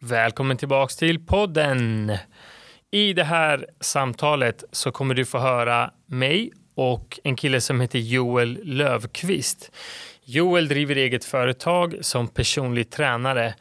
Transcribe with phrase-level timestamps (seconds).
[0.00, 2.12] Välkommen tillbaks till podden.
[2.90, 7.98] I det här samtalet så kommer du få höra mig och en kille som heter
[7.98, 9.70] Joel Lövqvist.
[10.24, 13.54] Joel driver eget företag som personlig tränare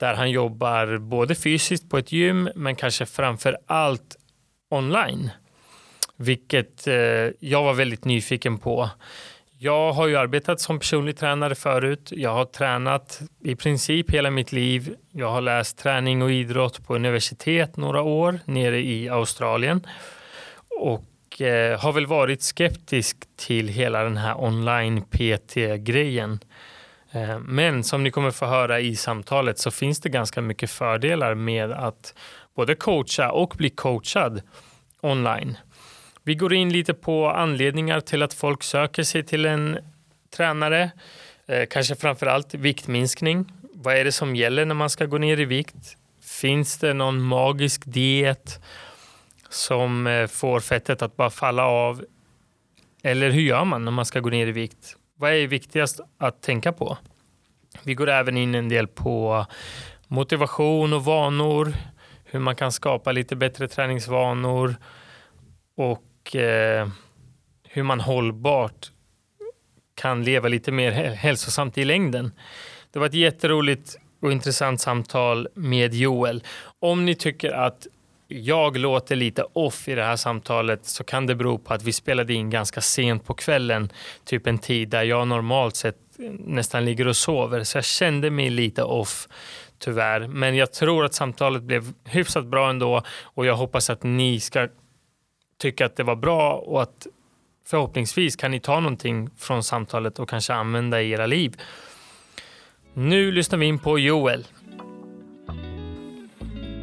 [0.00, 4.16] där han jobbar både fysiskt på ett gym men kanske framför allt
[4.70, 5.30] online.
[6.16, 6.94] Vilket eh,
[7.40, 8.90] jag var väldigt nyfiken på.
[9.60, 12.12] Jag har ju arbetat som personlig tränare förut.
[12.12, 14.94] Jag har tränat i princip hela mitt liv.
[15.12, 19.86] Jag har läst träning och idrott på universitet några år nere i Australien
[20.80, 26.40] och eh, har väl varit skeptisk till hela den här online PT-grejen.
[27.12, 31.34] Eh, men som ni kommer få höra i samtalet så finns det ganska mycket fördelar
[31.34, 32.14] med att
[32.56, 34.42] både coacha och bli coachad
[35.00, 35.56] online.
[36.28, 39.78] Vi går in lite på anledningar till att folk söker sig till en
[40.36, 40.90] tränare.
[41.46, 43.52] Eh, kanske framför allt viktminskning.
[43.72, 45.96] Vad är det som gäller när man ska gå ner i vikt?
[46.22, 48.60] Finns det någon magisk diet
[49.48, 52.04] som eh, får fettet att bara falla av?
[53.02, 54.96] Eller hur gör man när man ska gå ner i vikt?
[55.16, 56.98] Vad är viktigast att tänka på?
[57.82, 59.46] Vi går även in en del på
[60.08, 61.72] motivation och vanor,
[62.24, 64.76] hur man kan skapa lite bättre träningsvanor
[65.76, 66.02] och
[66.34, 66.88] eh,
[67.68, 68.90] hur man hållbart
[69.94, 72.32] kan leva lite mer hälsosamt i längden.
[72.92, 76.44] Det var ett jätteroligt och intressant samtal med Joel.
[76.80, 77.86] Om ni tycker att
[78.28, 81.92] jag låter lite off i det här samtalet så kan det bero på att vi
[81.92, 83.92] spelade in ganska sent på kvällen,
[84.24, 85.96] typ en tid där jag normalt sett
[86.38, 89.28] nästan ligger och sover, så jag kände mig lite off
[89.78, 90.28] tyvärr.
[90.28, 94.68] Men jag tror att samtalet blev hyfsat bra ändå och jag hoppas att ni ska
[95.58, 97.06] tycka att det var bra och att
[97.66, 101.60] förhoppningsvis kan ni ta någonting från samtalet och kanske använda i era liv.
[102.94, 104.46] Nu lyssnar vi in på Joel.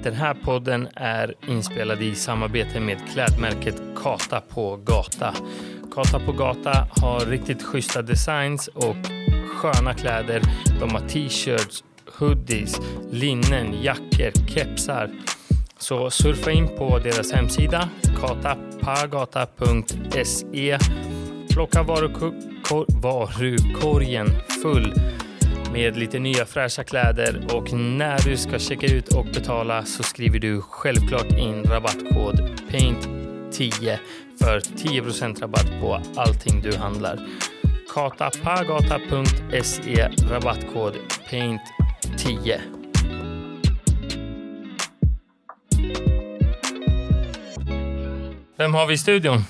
[0.04, 5.34] Den här podden är inspelad i samarbete med klädmärket Kata på Gata.
[5.92, 8.96] Kata på Gata har riktigt schyssta designs och
[9.48, 10.42] sköna kläder.
[10.80, 11.84] De har t-shirts,
[12.20, 12.80] hoodies,
[13.12, 15.12] linnen, jackor, kepsar
[15.80, 17.90] så surfa in på deras hemsida
[18.22, 20.78] katapagata.se.
[21.50, 21.84] Plocka
[23.02, 24.28] varukorgen
[24.64, 24.94] full
[25.74, 30.40] med lite nya fräscha kläder och när du ska checka ut och betala så skriver
[30.40, 33.98] du självklart in rabattkod PAINT10
[34.40, 35.02] för 10
[35.42, 37.20] rabatt på allting du handlar.
[37.94, 40.94] katapagata.se rabattkod
[41.30, 42.75] PAINT10.
[48.58, 49.44] Vem har vi i studion?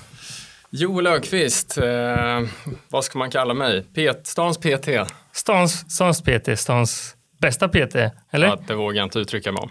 [0.70, 2.40] Joel Löfqvist, eh,
[2.88, 3.82] vad ska man kalla mig?
[3.82, 4.88] Pet, stans PT.
[5.32, 7.96] Stans, stans PT, stans bästa PT,
[8.30, 8.46] eller?
[8.46, 9.70] Ja, det vågar jag inte uttrycka mig om.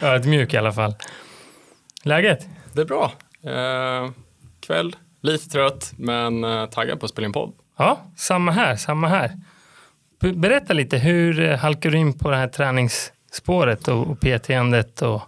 [0.06, 0.94] Ödmjuk i alla fall.
[2.02, 2.46] Läget?
[2.72, 3.12] Det är bra.
[3.46, 4.10] Eh,
[4.60, 7.52] kväll, lite trött, men eh, taggad på att spela in podd.
[7.78, 9.30] Ja, samma här, samma här.
[10.34, 15.22] Berätta lite, hur halkar du in på det här träningsspåret och, och PT-andet och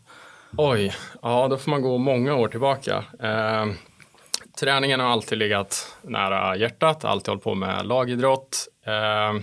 [0.59, 3.05] Oj, ja då får man gå många år tillbaka.
[3.23, 3.67] Eh,
[4.61, 8.69] träningen har alltid legat nära hjärtat, alltid hållit på med lagidrott.
[8.87, 9.43] Eh,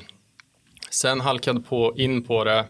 [0.90, 2.66] sen halkade på in på det.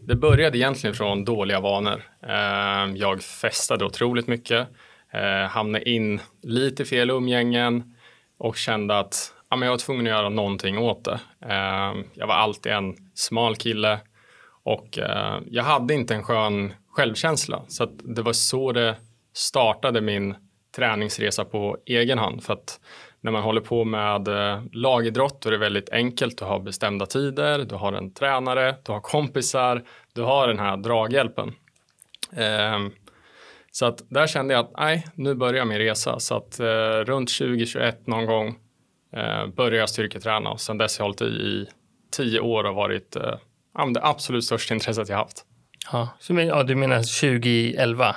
[0.00, 2.02] Det började egentligen från dåliga vanor.
[2.22, 4.68] Eh, jag festade otroligt mycket,
[5.12, 7.94] eh, hamnade in lite fel umgängen
[8.38, 11.20] och kände att ja, men jag var tvungen att göra någonting åt det.
[11.42, 13.98] Eh, jag var alltid en smal kille
[14.68, 17.62] och eh, jag hade inte en skön självkänsla.
[17.68, 18.96] Så det var så det
[19.32, 20.34] startade min
[20.76, 22.44] träningsresa på egen hand.
[22.44, 22.80] För att
[23.20, 26.38] när man håller på med eh, lagidrott då är det väldigt enkelt.
[26.38, 30.76] Du har bestämda tider, du har en tränare, du har kompisar, du har den här
[30.76, 31.54] draghjälpen.
[32.32, 32.78] Eh,
[33.72, 36.18] så att där kände jag att nej, nu börjar min resa.
[36.18, 38.48] Så att eh, runt 2021 någon gång
[39.12, 41.66] eh, började jag styrketräna och sen dess har jag hållit i i
[42.10, 43.34] tio år och varit eh,
[43.78, 45.44] eh, det absolut största intresset jag haft.
[45.92, 48.16] Ja, så men, ja, du menar 2011,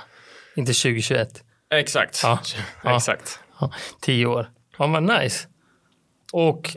[0.55, 1.43] inte 2021?
[1.73, 2.19] Exakt.
[2.23, 2.39] Ja,
[2.95, 3.39] Exakt.
[3.59, 3.71] Ja,
[4.01, 4.49] tio år.
[4.77, 5.47] Ja, vad nice.
[6.33, 6.69] Och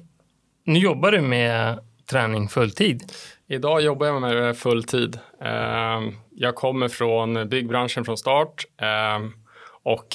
[0.65, 1.79] nu jobbar du med
[2.11, 3.13] träning fulltid?
[3.49, 5.19] Idag jobbar jag med det fulltid.
[5.41, 9.33] Ehm, jag kommer från byggbranschen från start ehm,
[9.83, 10.07] och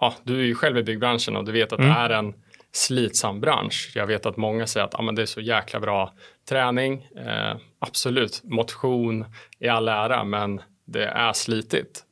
[0.00, 1.90] ja, du är ju själv i byggbranschen och du vet att mm.
[1.90, 2.34] det är en
[2.72, 3.92] slitsam bransch.
[3.94, 6.12] Jag vet att många säger att ah, det är så jäkla bra
[6.48, 7.08] träning.
[7.16, 9.24] Eh, absolut, motion
[9.58, 12.04] i all ära, men det är slitigt.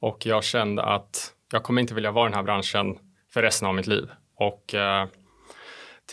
[0.00, 2.98] Och jag kände att jag kommer inte vilja vara i den här branschen
[3.32, 4.10] för resten av mitt liv.
[4.36, 5.06] Och eh,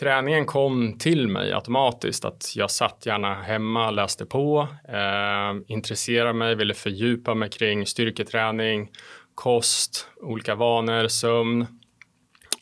[0.00, 2.24] träningen kom till mig automatiskt.
[2.24, 8.90] Att jag satt gärna hemma, läste på, eh, intresserade mig, ville fördjupa mig kring styrketräning,
[9.34, 11.66] kost, olika vanor, sömn.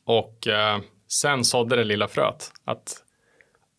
[0.05, 3.03] Och eh, sen sådde det lilla fröet att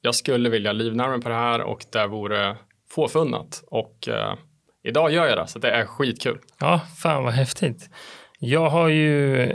[0.01, 2.57] jag skulle vilja livnära mig på det här och det vore
[2.91, 3.63] fåfunnat.
[3.67, 4.33] Och eh,
[4.83, 6.39] idag gör jag det, så det är skitkul.
[6.59, 7.89] Ja, fan vad häftigt.
[8.39, 9.51] Jag har ju,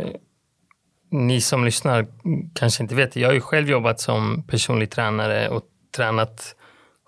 [1.11, 2.07] ni som lyssnar
[2.55, 5.63] kanske inte vet, jag har ju själv jobbat som personlig tränare och
[5.97, 6.57] tränat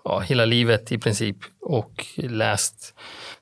[0.03, 2.95] ja, hela livet i princip och läst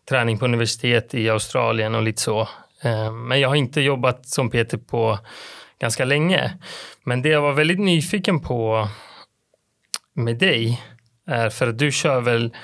[0.09, 2.41] träning på universitet i Australien och lite så.
[2.81, 5.19] Eh, men jag har inte jobbat som Peter på
[5.79, 6.57] ganska länge.
[7.03, 8.87] Men det jag var väldigt nyfiken på
[10.13, 10.81] med dig
[11.27, 12.55] är för att du kör väl,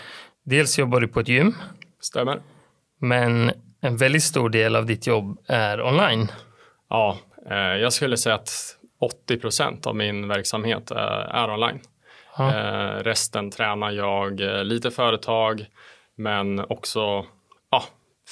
[0.43, 1.55] dels jobbar du på ett gym.
[2.01, 2.41] Stämmer.
[2.99, 6.31] Men en väldigt stor del av ditt jobb är online.
[6.89, 7.17] Ja,
[7.49, 11.79] eh, jag skulle säga att 80 procent av min verksamhet eh, är online.
[12.37, 12.55] Ja.
[12.55, 15.65] Eh, resten tränar jag lite företag,
[16.17, 17.25] men också
[17.71, 17.83] ja,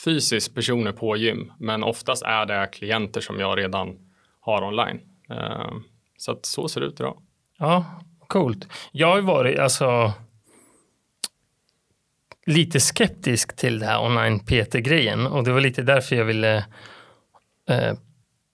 [0.05, 1.53] fysiskt personer på gym.
[1.59, 4.08] Men oftast är det klienter som jag redan
[4.39, 5.00] har online.
[5.30, 5.83] Ehm,
[6.18, 7.18] så att så ser det ut idag.
[7.57, 7.86] Ja,
[8.27, 8.68] coolt.
[8.91, 10.13] Jag har varit, alltså
[12.45, 16.57] lite skeptisk till det här online PT-grejen och det var lite därför jag ville,
[17.69, 17.94] eh,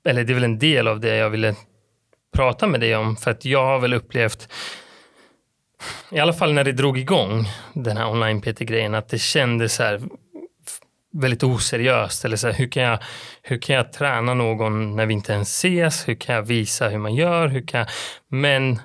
[0.06, 1.56] eller det är väl en del av det jag ville
[2.34, 4.54] prata med dig om, för att jag har väl upplevt,
[6.12, 9.84] i alla fall när det drog igång, den här online PT-grejen, att det kändes så
[9.84, 10.02] här
[11.22, 12.26] väldigt oseriöst.
[12.26, 13.00] Eller så här, hur, kan jag,
[13.42, 16.08] hur kan jag träna någon när vi inte ens ses?
[16.08, 17.48] Hur kan jag visa hur man gör?
[17.48, 17.90] Hur kan jag...
[18.28, 18.80] Men,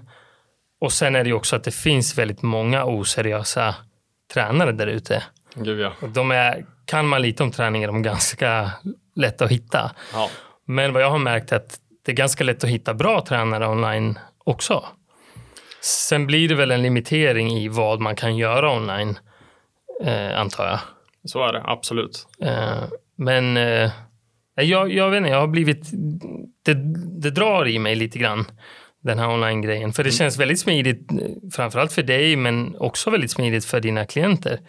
[0.81, 3.75] och sen är det ju också att det finns väldigt många oseriösa
[4.33, 5.23] tränare där ute.
[6.01, 6.09] ja.
[6.09, 8.71] De är, kan man lite om träning är de ganska
[9.17, 9.91] lätta att hitta.
[10.13, 10.31] Ja.
[10.67, 13.69] Men vad jag har märkt är att det är ganska lätt att hitta bra tränare
[13.69, 14.85] online också.
[15.83, 19.19] Sen blir det väl en limitering i vad man kan göra online,
[20.05, 20.81] eh, antar jag.
[21.25, 22.27] Så är det, absolut.
[22.43, 22.85] Eh,
[23.17, 23.91] men eh,
[24.55, 25.91] jag, jag vet inte, jag har blivit...
[26.65, 26.75] Det,
[27.21, 28.45] det drar i mig lite grann
[29.03, 29.93] den här online-grejen.
[29.93, 30.19] För det mm.
[30.19, 31.09] känns väldigt smidigt,
[31.53, 34.61] framförallt för dig, men också väldigt smidigt för dina klienter.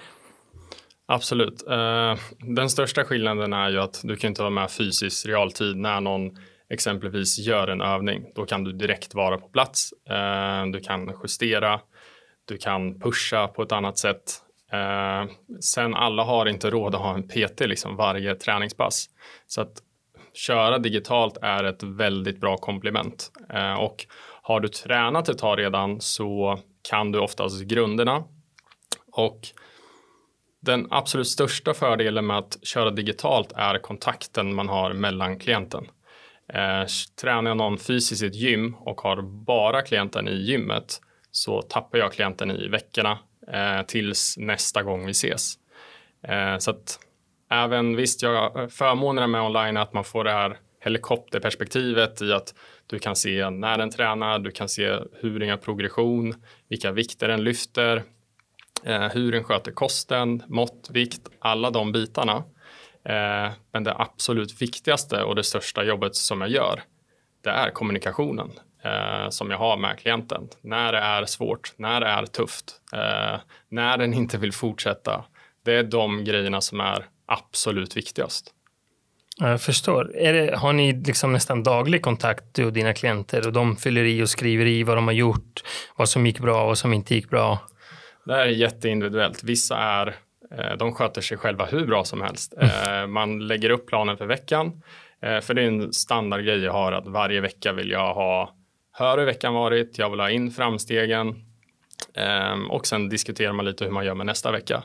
[1.07, 1.67] Absolut.
[1.69, 2.15] Eh,
[2.55, 6.31] den största skillnaden är ju att du kan inte vara med fysiskt realtid när någon
[6.69, 8.25] exempelvis gör en övning.
[8.35, 9.93] Då kan du direkt vara på plats.
[10.09, 11.79] Eh, du kan justera,
[12.47, 14.40] du kan pusha på ett annat sätt.
[14.71, 19.09] Eh, sen alla har inte råd att ha en PT liksom varje träningspass.
[19.47, 19.73] Så att
[20.33, 23.31] köra digitalt är ett väldigt bra komplement.
[23.53, 24.05] Eh, och
[24.41, 26.59] har du tränat ett tag redan så
[26.89, 28.23] kan du oftast grunderna.
[29.11, 29.39] Och
[30.61, 35.87] den absolut största fördelen med att köra digitalt är kontakten man har mellan klienten.
[36.53, 36.85] Eh,
[37.21, 41.01] tränar jag någon fysiskt i ett gym och har bara klienten i gymmet
[41.31, 45.55] så tappar jag klienten i veckorna eh, tills nästa gång vi ses.
[46.27, 46.99] Eh, så att
[47.49, 52.53] även visst, jag förmånerna med online är att man får det här helikopterperspektivet i att
[52.87, 56.33] du kan se när den tränar, du kan se hur den gör progression,
[56.69, 58.03] vilka vikter den lyfter,
[58.83, 62.43] eh, hur den sköter kosten, mått, vikt, alla de bitarna.
[63.03, 66.83] Eh, men det absolut viktigaste och det största jobbet som jag gör,
[67.43, 68.51] det är kommunikationen
[68.83, 70.49] eh, som jag har med klienten.
[70.61, 73.39] När det är svårt, när det är tufft, eh,
[73.69, 75.25] när den inte vill fortsätta.
[75.65, 78.53] Det är de grejerna som är absolut viktigast.
[79.39, 80.11] Jag förstår.
[80.13, 84.23] Det, har ni liksom nästan daglig kontakt du och dina klienter och de fyller i
[84.23, 85.63] och skriver i vad de har gjort,
[85.95, 87.59] vad som gick bra och vad som inte gick bra?
[88.25, 89.43] Det här är jätteindividuellt.
[89.43, 90.07] Vissa är,
[90.57, 92.53] eh, de sköter sig själva hur bra som helst.
[92.57, 93.03] Mm.
[93.03, 94.81] Eh, man lägger upp planen för veckan.
[95.21, 98.55] Eh, för det är en standardgrej jag har att varje vecka vill jag ha
[98.91, 101.35] hör hur veckan varit, jag vill ha in framstegen
[102.13, 104.83] ehm, och sen diskuterar man lite hur man gör med nästa vecka.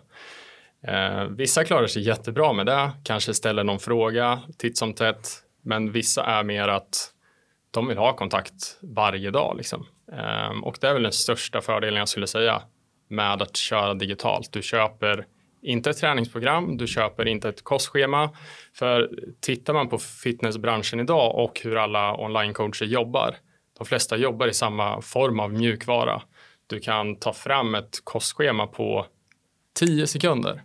[0.88, 5.28] Eh, vissa klarar sig jättebra med det, kanske ställer någon fråga titt som tätt,
[5.62, 7.12] men vissa är mer att
[7.70, 9.56] de vill ha kontakt varje dag.
[9.56, 9.86] Liksom.
[10.12, 12.62] Eh, och det är väl den största fördelen jag skulle säga
[13.08, 14.52] med att köra digitalt.
[14.52, 15.26] Du köper
[15.62, 18.30] inte ett träningsprogram, du köper inte ett kostschema.
[18.74, 19.10] För
[19.40, 23.36] tittar man på fitnessbranschen idag och hur alla onlinecoacher jobbar,
[23.78, 26.22] de flesta jobbar i samma form av mjukvara.
[26.66, 29.06] Du kan ta fram ett kostschema på
[29.74, 30.62] 10 sekunder.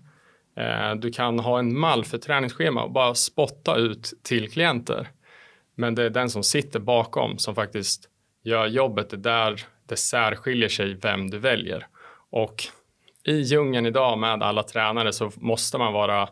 [0.58, 5.08] Eh, du kan ha en mall för träningsschema och bara spotta ut till klienter.
[5.76, 8.10] Men det är den som sitter bakom som faktiskt
[8.44, 9.10] gör jobbet.
[9.10, 11.88] Det där det särskiljer sig vem du väljer.
[12.30, 12.64] Och
[13.24, 16.30] i djungeln idag med alla tränare så måste man vara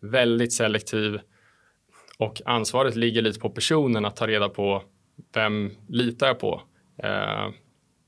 [0.00, 1.20] väldigt selektiv
[2.18, 4.82] och ansvaret ligger lite på personen att ta reda på
[5.34, 6.62] vem litar jag på?
[7.02, 7.48] Eh,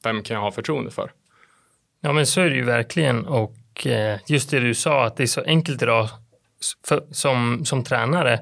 [0.04, 1.12] vem kan jag ha förtroende för?
[2.00, 3.26] Ja, men så är det ju verkligen.
[3.26, 6.08] Och eh, just det du sa, att det är så enkelt idag
[6.86, 8.40] för, som, som tränare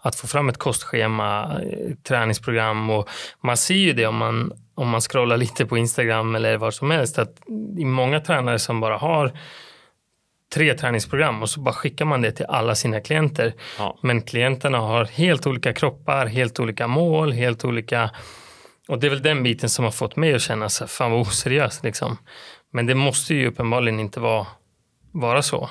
[0.00, 3.08] att få fram ett kostschema, eh, träningsprogram och
[3.40, 6.90] man ser ju det om man, om man scrollar lite på Instagram eller vad som
[6.90, 7.36] helst att
[7.74, 9.32] det är många tränare som bara har
[10.54, 13.54] tre träningsprogram och så bara skickar man det till alla sina klienter.
[13.78, 13.98] Ja.
[14.02, 18.10] Men klienterna har helt olika kroppar, helt olika mål, helt olika
[18.88, 21.20] och det är väl den biten som har fått mig att känna så fan vad
[21.20, 22.16] oseriöst liksom.
[22.70, 24.46] Men det måste ju uppenbarligen inte vara,
[25.12, 25.70] vara så.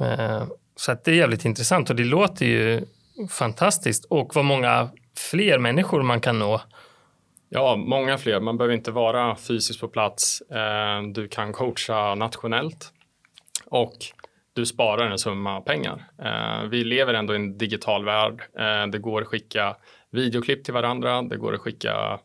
[0.00, 0.42] Eh,
[0.76, 2.84] så att det är jävligt intressant och det låter ju
[3.30, 4.88] fantastiskt och vad många
[5.30, 6.60] fler människor man kan nå.
[7.48, 8.40] Ja, många fler.
[8.40, 10.40] Man behöver inte vara fysiskt på plats.
[10.40, 12.92] Eh, du kan coacha nationellt
[13.70, 13.96] och
[14.52, 16.10] du sparar en summa pengar.
[16.22, 18.42] Eh, vi lever ändå i en digital värld.
[18.58, 19.76] Eh, det går att skicka
[20.10, 21.22] videoklipp till varandra.
[21.22, 22.18] Det går att skicka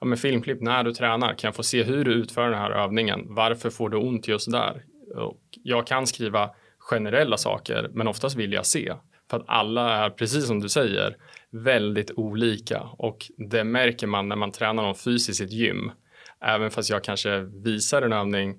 [0.00, 1.34] ja, men filmklipp när du tränar.
[1.34, 3.26] Kan jag få se hur du utför den här övningen?
[3.28, 4.84] Varför får du ont just där?
[5.16, 8.94] Och jag kan skriva generella saker, men oftast vill jag se.
[9.30, 11.16] För att alla är, precis som du säger,
[11.50, 15.92] väldigt olika och det märker man när man tränar någon fysiskt i ett gym.
[16.40, 18.58] Även fast jag kanske visar en övning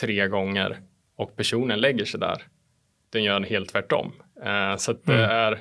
[0.00, 0.80] tre gånger
[1.16, 2.42] och personen lägger sig där.
[3.10, 4.12] Den gör helt tvärtom.
[4.44, 5.30] Eh, så det mm.
[5.30, 5.60] är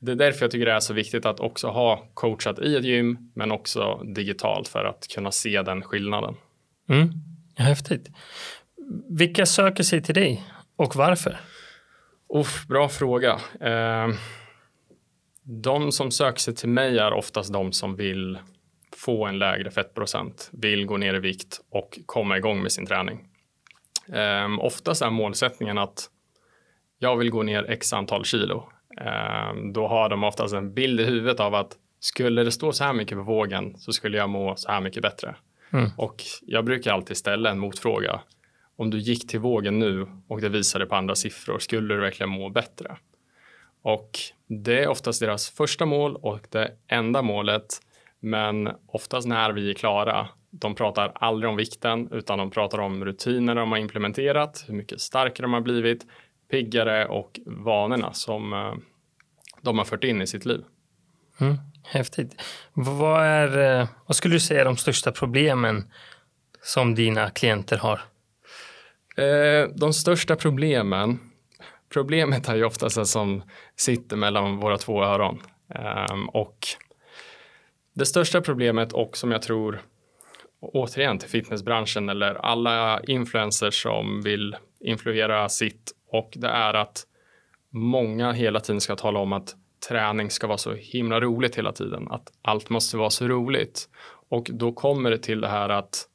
[0.00, 2.84] det är därför jag tycker det är så viktigt att också ha coachat i ett
[2.84, 6.34] gym men också digitalt för att kunna se den skillnaden.
[6.88, 7.10] Mm.
[7.56, 8.08] Häftigt.
[9.08, 10.44] Vilka söker sig till dig
[10.76, 11.40] och varför?
[12.34, 13.40] Uff, bra fråga.
[13.60, 14.08] Eh,
[15.42, 18.38] de som söker sig till mig är oftast de som vill
[18.96, 23.27] få en lägre fettprocent, vill gå ner i vikt och komma igång med sin träning.
[24.12, 26.10] Eh, oftast är målsättningen att
[26.98, 28.68] jag vill gå ner x antal kilo
[29.00, 32.84] Ehm, då har de oftast en bild i huvudet av att skulle det stå så
[32.84, 35.36] här mycket på vågen så skulle jag må så här mycket bättre.
[35.72, 35.90] Mm.
[35.96, 38.20] Och jag brukar alltid ställa en motfråga.
[38.76, 42.30] Om du gick till vågen nu och det visade på andra siffror, skulle du verkligen
[42.30, 42.96] må bättre?
[43.82, 47.66] Och det är oftast deras första mål och det enda målet.
[48.20, 53.04] Men oftast när vi är klara, de pratar aldrig om vikten utan de pratar om
[53.04, 56.06] rutiner de har implementerat, hur mycket starkare de har blivit,
[56.50, 58.74] piggare och vanorna som eh,
[59.62, 60.64] de har fört in i sitt liv.
[61.40, 62.42] Mm, häftigt.
[62.72, 65.92] Vad, är, eh, vad skulle du säga är de största problemen
[66.62, 68.00] som dina klienter har?
[69.16, 71.18] Eh, de största problemen,
[71.92, 73.42] problemet är ju oftast det som
[73.76, 75.42] sitter mellan våra två öron.
[75.74, 76.66] Ehm, och
[77.94, 79.82] det största problemet och som jag tror
[80.60, 87.06] återigen till fitnessbranschen eller alla influencers som vill influera sitt och det är att
[87.70, 89.56] många hela tiden ska tala om att
[89.88, 93.88] träning ska vara så himla roligt hela tiden, att allt måste vara så roligt.
[94.28, 96.08] Och då kommer det till det här att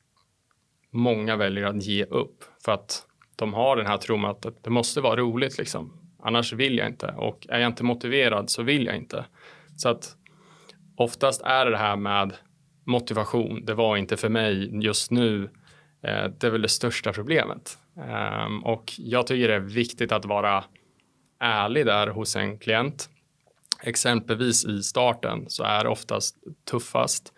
[0.91, 5.01] många väljer att ge upp för att de har den här tron att det måste
[5.01, 5.93] vara roligt liksom.
[6.23, 9.25] Annars vill jag inte och är jag inte motiverad så vill jag inte.
[9.77, 10.15] Så att
[10.97, 12.33] oftast är det här med
[12.83, 13.65] motivation.
[13.65, 15.43] Det var inte för mig just nu.
[16.03, 17.77] Eh, det är väl det största problemet.
[17.97, 20.63] Ehm, och jag tycker det är viktigt att vara
[21.39, 23.09] ärlig där hos en klient.
[23.83, 26.37] Exempelvis i starten så är det oftast
[26.71, 27.33] tuffast.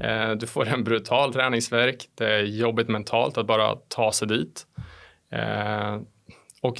[0.00, 2.08] Eh, du får en brutal träningsverk.
[2.14, 4.66] Det är jobbigt mentalt att bara ta sig dit.
[5.30, 6.06] Ehm,
[6.62, 6.76] och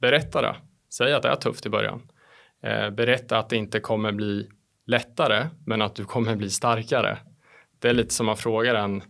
[0.00, 0.56] berätta det.
[0.90, 2.02] Säg att det är tufft i början.
[2.62, 4.48] Eh, berätta att det inte kommer bli
[4.86, 7.18] lättare, men att du kommer bli starkare.
[7.78, 9.02] Det är lite som att fråga en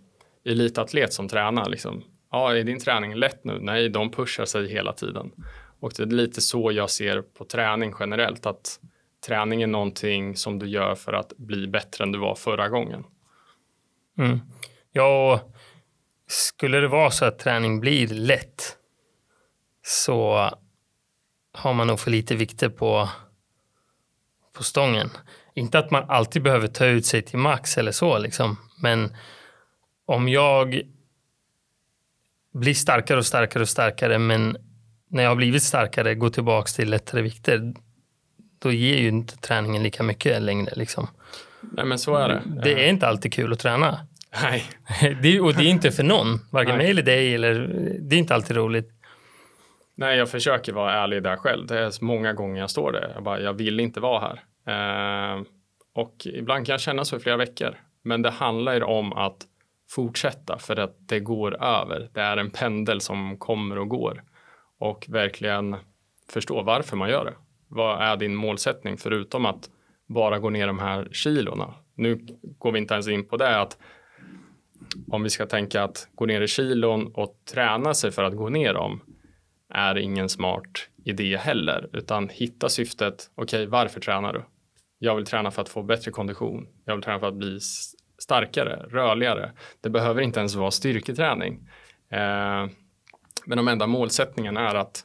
[0.44, 1.68] elitatlet som tränar.
[1.68, 3.58] Liksom ja, är din träning lätt nu?
[3.60, 5.32] Nej, de pushar sig hela tiden.
[5.80, 8.80] Och det är lite så jag ser på träning generellt, att
[9.26, 13.04] träning är någonting som du gör för att bli bättre än du var förra gången.
[14.18, 14.40] Mm.
[14.92, 15.40] Ja,
[16.26, 18.76] skulle det vara så att träning blir lätt
[19.82, 20.50] så
[21.52, 23.08] har man nog för lite vikter på,
[24.52, 25.10] på stången.
[25.58, 28.56] Inte att man alltid behöver ta ut sig till max eller så, liksom.
[28.82, 29.16] men
[30.06, 30.80] om jag
[32.54, 34.56] blir starkare och starkare och starkare men
[35.10, 37.74] när jag har blivit starkare, går tillbaka till lättare vikter,
[38.58, 40.72] då ger ju inte träningen lika mycket längre.
[40.76, 41.08] Liksom.
[41.60, 42.42] Nej men så är det.
[42.62, 44.00] Det är inte alltid kul att träna.
[44.42, 44.64] Nej.
[45.22, 47.54] det, och det är inte för någon, varken mig eller dig, eller,
[48.00, 48.90] det är inte alltid roligt.
[49.94, 51.66] Nej, jag försöker vara ärlig där själv.
[51.66, 53.12] Det är många gånger jag står där.
[53.14, 54.44] Jag, bara, jag vill inte vara här.
[54.68, 55.42] Eh,
[55.94, 57.76] och ibland kan jag känna så i flera veckor.
[58.02, 59.46] Men det handlar ju om att
[59.90, 62.10] fortsätta för att det går över.
[62.12, 64.24] Det är en pendel som kommer och går
[64.78, 65.76] och verkligen
[66.32, 67.34] förstå varför man gör det.
[67.68, 69.70] Vad är din målsättning förutom att
[70.06, 71.74] bara gå ner de här kilorna?
[71.94, 72.26] Nu
[72.58, 73.78] går vi inte ens in på det att
[75.10, 78.48] om vi ska tänka att gå ner i kilon och träna sig för att gå
[78.48, 79.00] ner dem
[79.68, 83.30] är ingen smart idé heller, utan hitta syftet.
[83.34, 84.42] Okej, okay, varför tränar du?
[84.98, 86.66] Jag vill träna för att få bättre kondition.
[86.84, 87.58] Jag vill träna för att bli
[88.18, 89.52] starkare, rörligare.
[89.80, 91.68] Det behöver inte ens vara styrketräning.
[92.10, 92.66] Eh,
[93.46, 95.04] men om enda målsättningen är att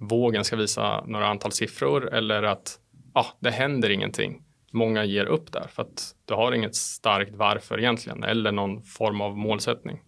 [0.00, 2.78] vågen ska visa några antal siffror eller att
[3.12, 4.42] ah, det händer ingenting.
[4.72, 9.20] Många ger upp där för att du har inget starkt varför egentligen eller någon form
[9.20, 10.00] av målsättning.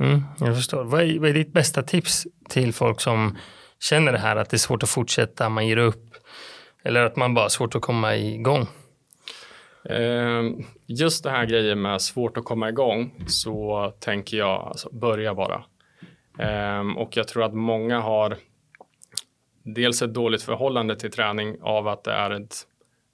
[0.00, 0.84] Mm, jag förstår.
[0.84, 3.36] Vad är, vad är ditt bästa tips till folk som
[3.80, 6.07] känner det här att det är svårt att fortsätta, man ger upp
[6.82, 8.66] eller att man bara har svårt att komma igång?
[9.84, 15.34] Ehm, just det här grejen med svårt att komma igång så tänker jag alltså, börja
[15.34, 15.64] bara.
[16.38, 18.36] Ehm, och jag tror att många har
[19.62, 22.56] dels ett dåligt förhållande till träning av att det är ett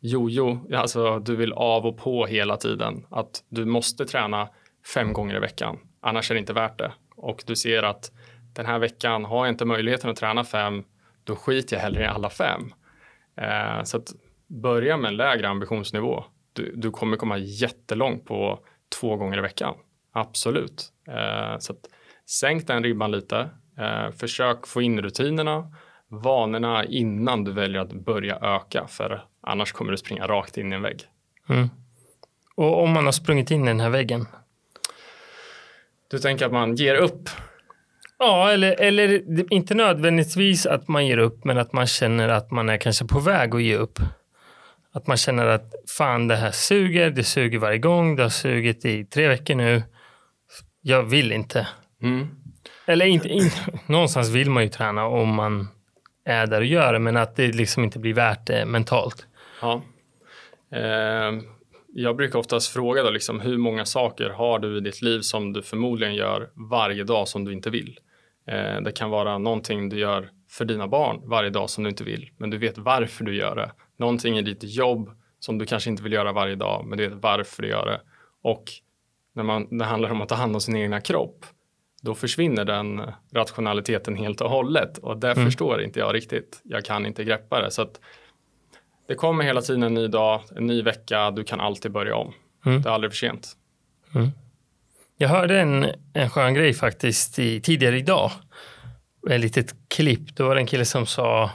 [0.01, 3.07] jojo, alltså du vill av och på hela tiden.
[3.11, 4.49] Att du måste träna
[4.95, 6.93] fem gånger i veckan, annars är det inte värt det.
[7.17, 8.13] Och du ser att
[8.53, 10.85] den här veckan har jag inte möjligheten att träna fem,
[11.25, 12.75] då skiter jag hellre i alla fem.
[13.37, 14.13] Eh, så att
[14.47, 16.25] börja med en lägre ambitionsnivå.
[16.53, 18.59] Du, du kommer komma jättelångt på
[19.01, 19.75] två gånger i veckan.
[20.13, 20.93] Absolut.
[21.09, 21.79] Eh, så att
[22.27, 23.51] sänk den ribban lite.
[23.79, 25.73] Eh, försök få in rutinerna,
[26.09, 28.87] vanorna innan du väljer att börja öka.
[28.87, 31.03] För annars kommer du springa rakt in i en vägg.
[31.49, 31.71] Mm.
[32.55, 34.27] Och om man har sprungit in i den här väggen?
[36.11, 37.29] Du tänker att man ger upp?
[38.19, 42.69] Ja, eller, eller inte nödvändigtvis att man ger upp, men att man känner att man
[42.69, 43.99] är kanske på väg att ge upp.
[44.93, 48.85] Att man känner att fan, det här suger, det suger varje gång, det har sugit
[48.85, 49.83] i tre veckor nu.
[50.81, 51.69] Jag vill inte.
[52.03, 52.29] Mm.
[52.87, 53.57] Eller inte, inte,
[53.87, 55.69] någonstans vill man ju träna om man
[56.25, 59.27] är där och gör det, men att det liksom inte blir värt det mentalt.
[59.61, 59.83] Ja.
[60.73, 61.33] Eh,
[61.97, 65.53] jag brukar oftast fråga då liksom, hur många saker har du i ditt liv som
[65.53, 67.99] du förmodligen gör varje dag som du inte vill?
[68.47, 72.05] Eh, det kan vara någonting du gör för dina barn varje dag som du inte
[72.05, 73.73] vill, men du vet varför du gör det.
[73.97, 77.19] Någonting i ditt jobb som du kanske inte vill göra varje dag, men du vet
[77.23, 78.01] varför du gör det.
[78.43, 78.65] Och
[79.33, 81.47] när man, det handlar om att ta hand om sin egna kropp,
[82.03, 83.03] då försvinner den
[83.33, 85.45] rationaliteten helt och hållet och det mm.
[85.45, 86.61] förstår inte jag riktigt.
[86.65, 87.71] Jag kan inte greppa det.
[87.71, 88.01] Så att
[89.07, 92.35] det kommer hela tiden en ny dag, en ny vecka, du kan alltid börja om.
[92.67, 92.83] Mm.
[92.83, 93.57] Det är aldrig för sent.
[94.15, 94.31] Mm.
[95.17, 98.31] Jag hörde en, en skön grej faktiskt i, tidigare idag.
[99.31, 100.37] Ett litet klipp.
[100.37, 101.51] Då var det en kille som sa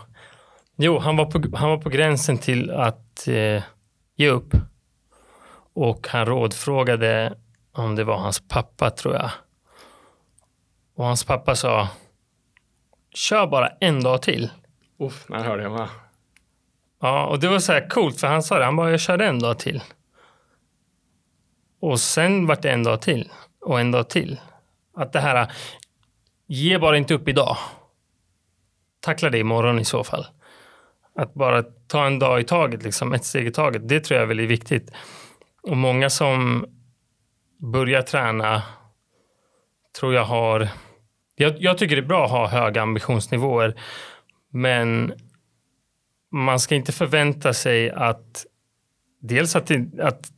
[0.75, 3.63] Jo, han var på, han var på gränsen till att eh,
[4.15, 4.53] ge upp.
[5.73, 7.37] Och han rådfrågade
[7.71, 9.31] om det var hans pappa, tror jag.
[10.95, 11.87] Och hans pappa sa
[13.13, 14.49] Kör bara en dag till.
[14.99, 15.87] Uff, när hörde jag med.
[17.01, 18.65] Ja, och det var så här coolt för han sa det.
[18.65, 19.83] Han bara, jag körde en dag till.
[21.81, 23.31] Och sen vart det en dag till
[23.61, 24.39] och en dag till.
[24.95, 25.51] Att det här,
[26.47, 27.57] ge bara inte upp idag.
[29.01, 30.27] Tackla det imorgon i så fall.
[31.15, 33.87] Att bara ta en dag i taget, liksom, ett steg i taget.
[33.89, 34.91] Det tror jag är väldigt viktigt.
[35.61, 36.65] Och många som
[37.57, 38.63] börjar träna
[39.99, 40.69] tror jag har...
[41.35, 43.81] Jag, jag tycker det är bra att ha höga ambitionsnivåer.
[44.49, 45.13] Men
[46.31, 48.45] man ska inte förvänta sig att
[49.19, 50.31] dels att, det, att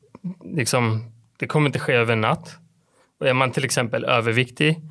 [0.43, 2.57] liksom, det kommer inte ske över en natt.
[3.23, 4.81] Är man till exempel överviktig,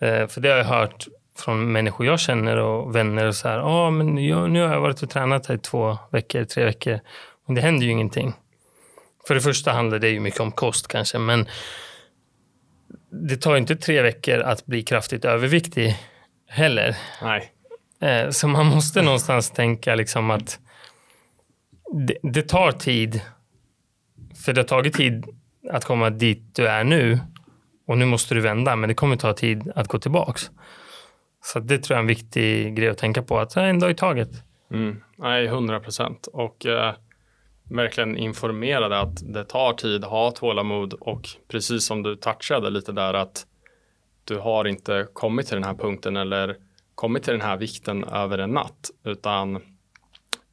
[0.00, 1.06] eh, för det har jag hört
[1.38, 4.80] från människor jag känner och vänner och så här, ah, men jag, nu har jag
[4.80, 7.00] varit och tränat här i två veckor, tre veckor,
[7.46, 8.32] men det händer ju ingenting.
[9.26, 11.48] För det första handlar det ju mycket om kost kanske, men
[13.10, 15.96] det tar inte tre veckor att bli kraftigt överviktig
[16.48, 16.96] heller.
[17.22, 17.52] Nej.
[18.02, 20.60] Eh, så man måste någonstans tänka liksom att
[22.06, 23.20] det, det, tar tid.
[24.44, 25.26] För det har tagit tid
[25.70, 27.18] att komma dit du är nu
[27.86, 30.50] och nu måste du vända, men det kommer ta tid att gå tillbaks.
[31.44, 33.94] Så det tror jag är en viktig grej att tänka på, att en dag i
[33.94, 34.30] taget.
[34.70, 35.02] Mm.
[35.16, 36.26] Nej, hundra procent.
[36.32, 36.94] Och eh,
[37.70, 43.14] verkligen informerade att det tar tid, ha tålamod och precis som du touchade lite där
[43.14, 43.46] att
[44.24, 46.56] du har inte kommit till den här punkten eller
[46.94, 49.60] kommit till den här vikten över en natt, utan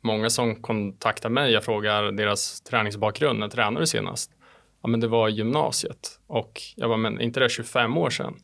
[0.02, 4.32] många som kontaktar mig, jag frågar deras träningsbakgrund, när tränade du senast?
[4.82, 8.36] Ja, men det var gymnasiet och jag bara, men inte det 25 år sedan?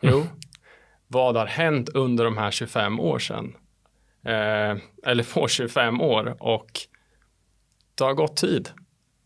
[0.00, 0.26] Jo,
[1.06, 3.56] vad har hänt under de här 25 år sedan?
[4.24, 6.70] Eh, eller på 25 år och
[7.94, 8.68] det har gått tid.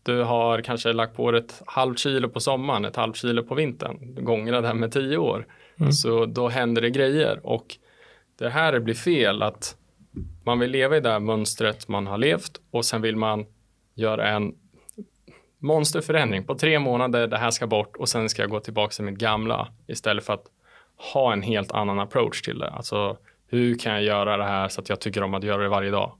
[0.03, 4.25] Du har kanske lagt på ett halvt kilo på sommaren, ett halvt kilo på vintern.
[4.25, 5.47] Gångra det här med tio år.
[5.79, 5.91] Mm.
[5.91, 7.77] Så då händer det grejer och
[8.43, 9.75] det här det blir fel att
[10.45, 13.45] man vill leva i det här mönstret man har levt och sen vill man
[13.93, 14.53] göra en
[15.59, 19.03] monsterförändring på tre månader, det här ska bort och sen ska jag gå tillbaka till
[19.03, 20.45] mitt gamla istället för att
[21.13, 22.69] ha en helt annan approach till det.
[22.69, 25.69] Alltså hur kan jag göra det här så att jag tycker om att göra det
[25.69, 26.11] varje dag?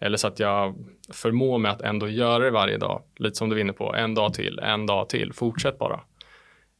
[0.00, 0.74] Eller så att jag
[1.12, 3.02] förmår mig att ändå göra det varje dag.
[3.16, 6.00] Lite som du vinner på, en dag till, en dag till, fortsätt bara.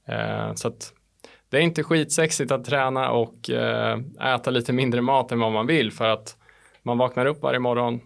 [0.06, 0.92] Eh, så att
[1.50, 3.98] det är inte skitsexigt att träna och eh,
[4.34, 6.36] äta lite mindre mat än vad man vill för att
[6.82, 8.00] man vaknar upp varje morgon,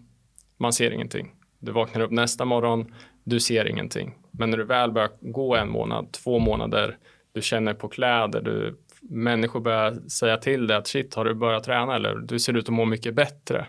[0.57, 1.31] man ser ingenting.
[1.59, 4.15] Du vaknar upp nästa morgon, du ser ingenting.
[4.31, 6.97] Men när du väl börjar gå en månad, två månader,
[7.31, 11.63] du känner på kläder, du, människor börjar säga till dig att shit, har du börjat
[11.63, 13.59] träna eller du ser ut att må mycket bättre.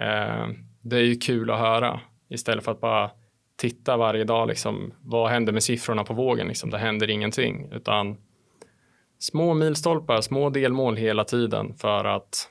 [0.00, 0.46] Eh,
[0.82, 3.10] det är ju kul att höra istället för att bara
[3.56, 6.48] titta varje dag, liksom, vad händer med siffrorna på vågen?
[6.48, 8.16] Liksom, det händer ingenting, utan
[9.18, 12.48] små milstolpar, små delmål hela tiden för att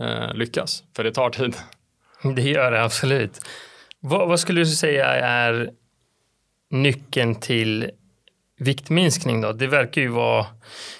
[0.00, 1.56] eh, lyckas, för det tar tid.
[2.36, 3.40] Det gör det absolut.
[4.00, 5.70] Vad, vad, skulle du säga är
[6.70, 7.90] nyckeln till
[8.58, 9.52] viktminskning då?
[9.52, 10.46] Det verkar ju vara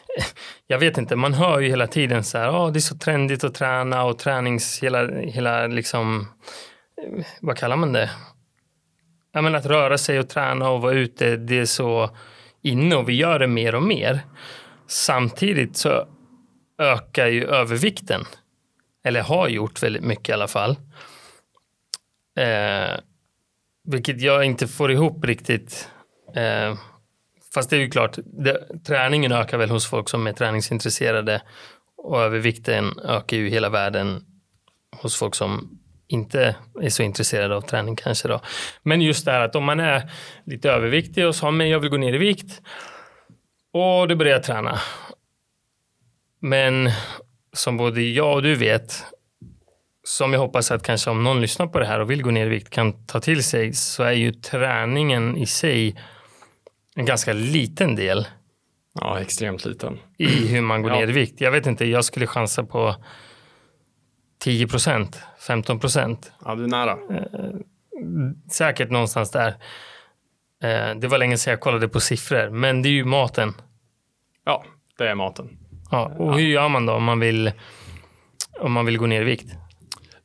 [0.66, 3.44] jag vet inte, man hör ju hela tiden så här, oh, det är så trendigt
[3.44, 6.28] att träna och tränings, hela, hela liksom,
[7.02, 8.10] eh, vad kallar man det?
[9.32, 12.10] Ja, men att röra sig och träna och vara ute, det är så
[12.62, 14.20] inne och vi gör det mer och mer.
[14.86, 16.08] Samtidigt så
[16.78, 18.24] ökar ju övervikten,
[19.04, 20.76] eller har gjort väldigt mycket i alla fall.
[22.38, 22.98] Eh,
[23.84, 25.88] vilket jag inte får ihop riktigt.
[26.34, 26.74] Eh,
[27.54, 31.42] fast det är ju klart, det, träningen ökar väl hos folk som är träningsintresserade
[31.96, 34.24] och övervikten ökar ju hela världen
[34.96, 35.81] hos folk som
[36.12, 38.40] inte är så intresserade av träning kanske då.
[38.82, 40.10] Men just det här att om man är
[40.44, 42.62] lite överviktig och sa men jag vill gå ner i vikt
[43.72, 44.78] och du börjar träna.
[46.40, 46.90] Men
[47.52, 49.04] som både jag och du vet
[50.04, 52.46] som jag hoppas att kanske om någon lyssnar på det här och vill gå ner
[52.46, 55.96] i vikt kan ta till sig så är ju träningen i sig
[56.94, 58.26] en ganska liten del.
[58.94, 59.98] Ja, extremt liten.
[60.18, 60.98] I hur man går ja.
[60.98, 61.40] ner i vikt.
[61.40, 62.96] Jag vet inte, jag skulle chansa på
[64.42, 66.32] 10 procent, 15 procent.
[66.44, 66.92] Ja, du är nära.
[66.92, 67.50] Eh,
[68.50, 69.48] säkert någonstans där.
[70.62, 73.52] Eh, det var länge sedan jag kollade på siffror, men det är ju maten.
[74.44, 74.64] Ja,
[74.98, 75.58] det är maten.
[75.90, 77.52] Ja, och hur gör man då om man vill,
[78.60, 79.52] om man vill gå ner i vikt?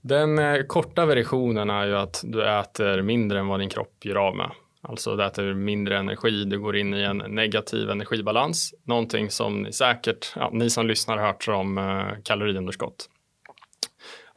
[0.01, 4.15] Den eh, korta versionen är ju att du äter mindre än vad din kropp gör
[4.15, 4.51] av med.
[4.81, 8.73] Alltså du äter mindre energi, du går in i en negativ energibalans.
[8.83, 13.09] Någonting som ni säkert, ja, ni som lyssnar har hört om kaloriunderskott.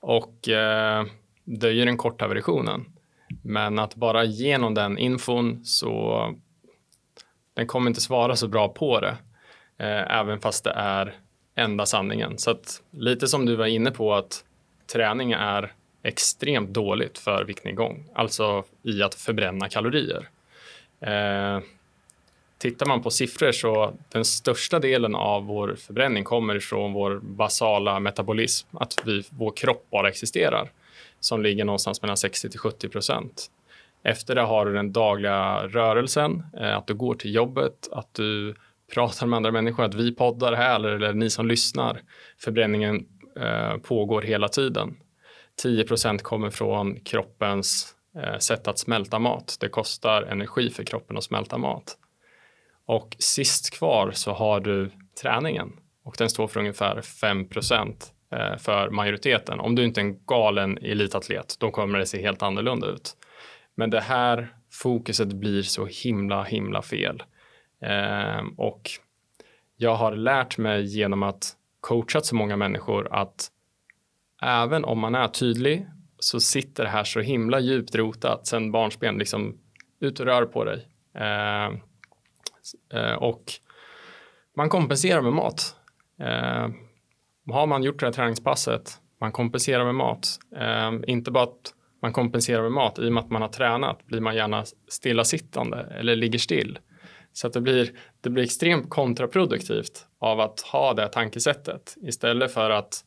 [0.01, 1.07] Och eh,
[1.45, 2.85] det är ju den korta versionen.
[3.43, 6.35] Men att bara genom den infon så
[7.55, 9.17] den kommer inte svara så bra på det.
[9.79, 11.15] Eh, även fast det är
[11.55, 12.39] enda sanningen.
[12.39, 14.45] Så att lite som du var inne på att
[14.93, 20.29] träning är extremt dåligt för viktnedgång, alltså i att förbränna kalorier.
[21.01, 21.61] Eh,
[22.61, 28.01] tittar man på siffror så den största delen av vår förbränning kommer ifrån vår basala
[28.01, 30.71] metabolism, att vi, vår kropp bara existerar,
[31.21, 33.51] som ligger någonstans mellan 60 till 70 procent.
[34.03, 38.55] Efter det har du den dagliga rörelsen, eh, att du går till jobbet, att du
[38.95, 42.01] pratar med andra människor, att vi poddar här eller, eller ni som lyssnar.
[42.39, 44.97] Förbränningen eh, pågår hela tiden.
[45.63, 49.57] 10 procent kommer från kroppens eh, sätt att smälta mat.
[49.61, 51.97] Det kostar energi för kroppen att smälta mat.
[52.91, 54.91] Och sist kvar så har du
[55.23, 55.73] träningen
[56.05, 57.49] och den står för ungefär 5
[58.33, 59.61] eh, för majoriteten.
[59.61, 63.17] Om du inte är en galen elitatlet, då kommer det se helt annorlunda ut.
[63.75, 67.23] Men det här fokuset blir så himla, himla fel.
[67.83, 68.91] Ehm, och
[69.77, 73.49] jag har lärt mig genom att coachat så många människor att
[74.43, 75.87] även om man är tydlig
[76.19, 79.59] så sitter det här så himla djupt rotat sen barnsben, liksom
[80.01, 80.89] ut och rör på dig.
[81.15, 81.90] Eh,
[82.93, 83.53] Eh, och
[84.57, 85.77] man kompenserar med mat.
[86.21, 86.69] Eh,
[87.53, 90.39] har man gjort det här träningspasset, man kompenserar med mat.
[90.57, 94.07] Eh, inte bara att man kompenserar med mat, i och med att man har tränat
[94.07, 96.79] blir man gärna stillasittande eller ligger still.
[97.33, 102.71] Så att det blir, det blir extremt kontraproduktivt av att ha det tankesättet istället för
[102.71, 103.05] att,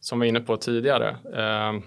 [0.00, 1.80] som vi var inne på tidigare, eh,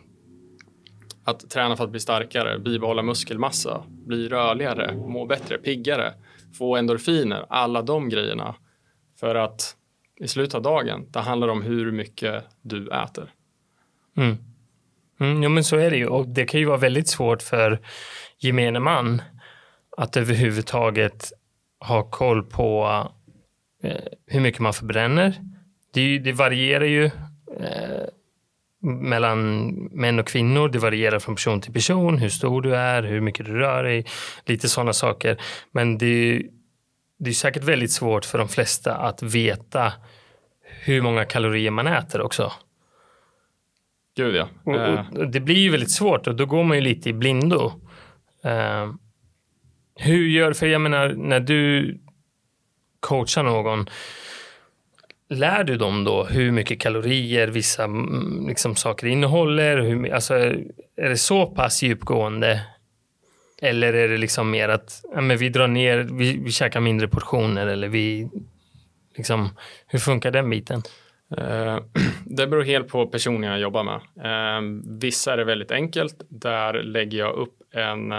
[1.23, 6.13] att träna för att bli starkare, bibehålla muskelmassa, bli rörligare, må bättre, piggare,
[6.57, 8.55] få endorfiner, alla de grejerna.
[9.19, 9.75] För att
[10.19, 13.33] i slutet av dagen, det handlar om hur mycket du äter.
[14.17, 14.37] Mm.
[15.19, 17.79] Mm, ja, men så är det ju och det kan ju vara väldigt svårt för
[18.39, 19.21] gemene man
[19.97, 21.31] att överhuvudtaget
[21.79, 23.03] ha koll på
[23.83, 25.33] eh, hur mycket man förbränner.
[25.93, 27.05] Det, det varierar ju
[27.59, 28.05] eh,
[28.87, 30.69] mellan män och kvinnor.
[30.69, 34.05] Det varierar från person till person, hur stor du är, hur mycket du rör dig,
[34.45, 35.37] lite sådana saker.
[35.71, 36.41] Men det,
[37.19, 39.93] det är säkert väldigt svårt för de flesta att veta
[40.63, 42.51] hur många kalorier man äter också.
[44.17, 44.49] Gud ja.
[44.63, 47.13] Och, Eh, och det blir ju väldigt svårt och då går man ju lite i
[47.13, 47.71] blindo.
[48.43, 48.93] Eh,
[49.95, 51.97] hur gör, för jag menar när du
[52.99, 53.89] coachar någon,
[55.29, 59.77] lär du dem då hur mycket kalorier vissa mm, liksom, saker innehåller?
[59.77, 60.33] Hur, alltså,
[60.95, 62.61] är det så pass djupgående?
[63.61, 67.07] Eller är det liksom mer att ja, men vi drar ner, vi, vi käkar mindre
[67.07, 68.29] portioner eller vi
[69.17, 69.49] liksom,
[69.87, 70.81] hur funkar den biten?
[71.37, 71.79] Uh,
[72.25, 74.01] Det beror helt på personen jag jobbar med.
[74.25, 76.15] Uh, Vissa är det väldigt enkelt.
[76.29, 78.11] Där lägger jag upp en,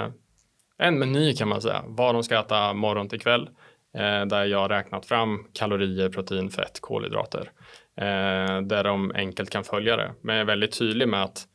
[0.79, 1.85] en meny kan man säga.
[1.87, 3.49] Vad de ska äta morgon till kväll
[3.95, 7.51] eh, Där jag har räknat fram kalorier, protein, fett, kolhydrater.
[7.97, 10.13] eh, Där de enkelt kan följa det.
[10.23, 11.47] Men jag är väldigt tydlig med att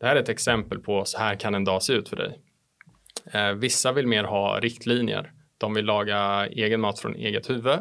[0.00, 2.40] det här är ett exempel på så här kan en dag se ut för dig.
[3.32, 5.32] Eh, Vissa vill mer ha riktlinjer.
[5.58, 7.78] De vill laga egen mat från eget huvud.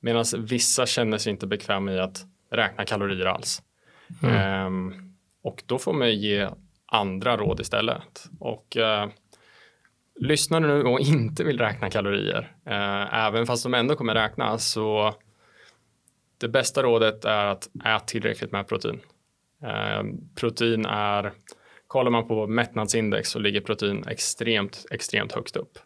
[0.00, 2.18] Medan vissa känner sig inte bekväma i att
[2.50, 3.62] räkna kalorier alls.
[4.22, 4.94] Ehm,
[5.44, 6.48] och då får man ge
[6.86, 8.24] andra råd istället.
[8.40, 8.76] Och
[10.22, 14.58] lyssnar du nu och inte vill räkna kalorier, eh, även fast de ändå kommer räkna,
[14.58, 15.14] så
[16.38, 19.00] det bästa rådet är att äta tillräckligt med protein.
[19.62, 20.02] Eh,
[20.34, 21.32] protein är,
[21.86, 25.78] kollar man på mättnadsindex så ligger protein extremt, extremt högst upp.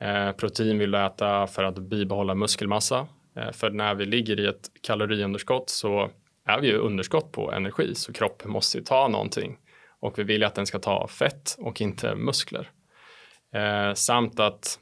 [0.00, 3.06] Eh, protein vill du äta för att bibehålla muskelmassa.
[3.36, 6.10] Eh, för när vi ligger i ett kaloriunderskott så
[6.46, 9.58] är vi ju underskott på energi så kroppen måste ju ta någonting
[10.00, 12.70] och vi vill ju att den ska ta fett och inte muskler.
[13.52, 14.78] Eh, samt att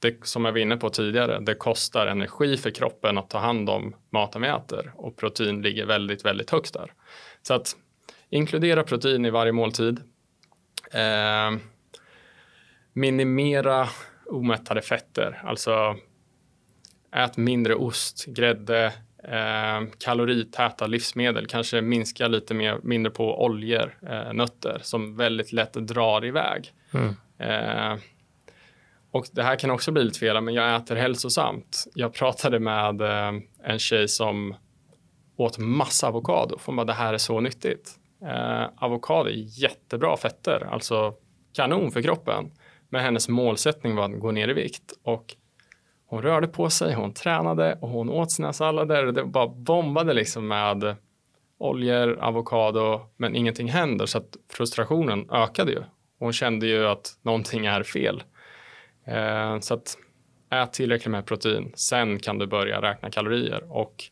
[0.00, 3.70] det som jag var inne på tidigare, det kostar energi för kroppen att ta hand
[3.70, 6.92] om maten vi äter och protein ligger väldigt, väldigt högt där.
[7.42, 7.76] Så att
[8.30, 10.00] inkludera protein i varje måltid.
[10.92, 11.58] Eh,
[12.92, 13.88] minimera
[14.26, 15.96] omättade fetter, alltså
[17.12, 18.92] ät mindre ost, grädde,
[19.24, 25.72] eh, kaloritäta livsmedel, kanske minska lite mer, mindre på oljor, eh, nötter som väldigt lätt
[25.72, 26.72] drar iväg.
[26.94, 27.14] Mm.
[27.38, 27.96] Eh,
[29.10, 31.84] och det här kan också bli lite fel, men jag äter hälsosamt.
[31.94, 34.54] Jag pratade med eh, en tjej som
[35.36, 36.58] åt massa avokado.
[36.66, 37.90] Hon bara, det här är så nyttigt.
[38.22, 41.14] Eh, avokado är jättebra fetter, alltså
[41.52, 42.50] kanon för kroppen.
[42.88, 45.36] Men hennes målsättning var att gå ner i vikt och
[46.06, 49.06] hon rörde på sig, hon tränade och hon åt sina sallader.
[49.06, 50.96] Det bara bombade liksom med
[51.58, 55.82] oljor, avokado, men ingenting händer så att frustrationen ökade ju.
[56.18, 58.22] Hon kände ju att någonting är fel.
[59.06, 59.96] Eh, så att
[60.50, 64.04] ät tillräckligt med protein, sen kan du börja räkna kalorier och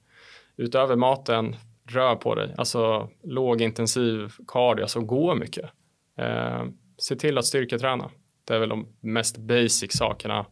[0.56, 1.56] utöver maten,
[1.88, 5.70] rör på dig, alltså lågintensiv cardio, alltså gå mycket.
[6.18, 6.64] Eh,
[6.98, 8.10] se till att styrketräna.
[8.44, 10.46] Det är väl de mest basic sakerna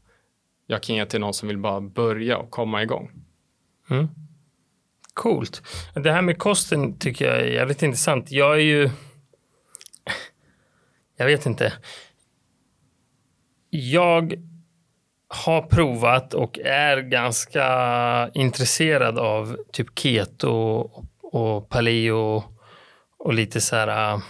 [0.66, 3.10] jag kan ge till någon som vill bara börja och komma igång.
[3.90, 4.08] Mm.
[5.14, 5.62] Coolt.
[5.94, 8.30] Det här med kosten tycker jag är jävligt intressant.
[8.30, 8.90] Jag är ju...
[11.16, 11.72] Jag vet inte.
[13.70, 14.34] Jag
[15.28, 20.50] har provat och är ganska intresserad av typ keto
[21.22, 22.44] och paleo
[23.18, 24.20] och lite så här äh,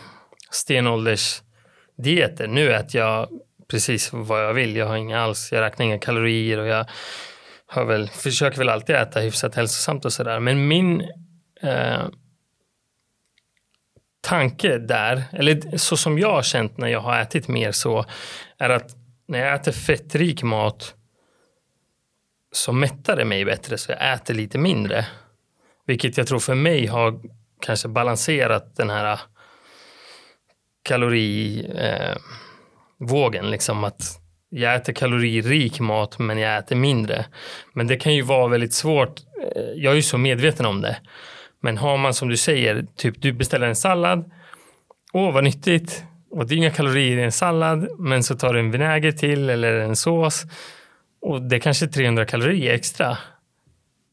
[0.51, 2.47] stenåldersdieter.
[2.47, 3.29] Nu äter jag
[3.69, 4.77] precis vad jag vill.
[4.77, 6.87] Jag har inga alls, jag räknar inga kalorier och jag
[7.67, 10.41] har väl, försöker väl alltid äta hyfsat hälsosamt och sådär.
[10.41, 11.01] Men min
[11.63, 12.03] eh,
[14.25, 18.05] tanke där, eller så som jag har känt när jag har ätit mer så,
[18.59, 18.97] är att
[19.29, 20.95] när jag äter fettrik mat
[22.53, 25.07] så mättar det mig bättre så jag äter lite mindre.
[25.87, 27.21] Vilket jag tror för mig har
[27.61, 29.19] kanske balanserat den här äh,
[30.83, 33.45] kalorivågen.
[33.45, 37.27] Eh, liksom att jag äter kaloririk mat men jag äter mindre.
[37.73, 39.21] Men det kan ju vara väldigt svårt.
[39.57, 40.97] Äh, jag är ju så medveten om det.
[41.65, 44.31] Men har man som du säger, typ du beställer en sallad.
[45.13, 46.05] Åh vad nyttigt.
[46.31, 47.89] Och det är inga kalorier i en sallad.
[47.99, 50.45] Men så tar du en vinäger till eller en sås.
[51.21, 53.19] Och det är kanske 300 kalorier extra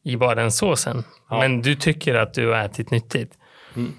[0.04, 1.04] i bara den såsen.
[1.30, 1.38] Ja.
[1.38, 3.32] Men du tycker att du har ätit nyttigt.
[3.76, 3.92] Mm.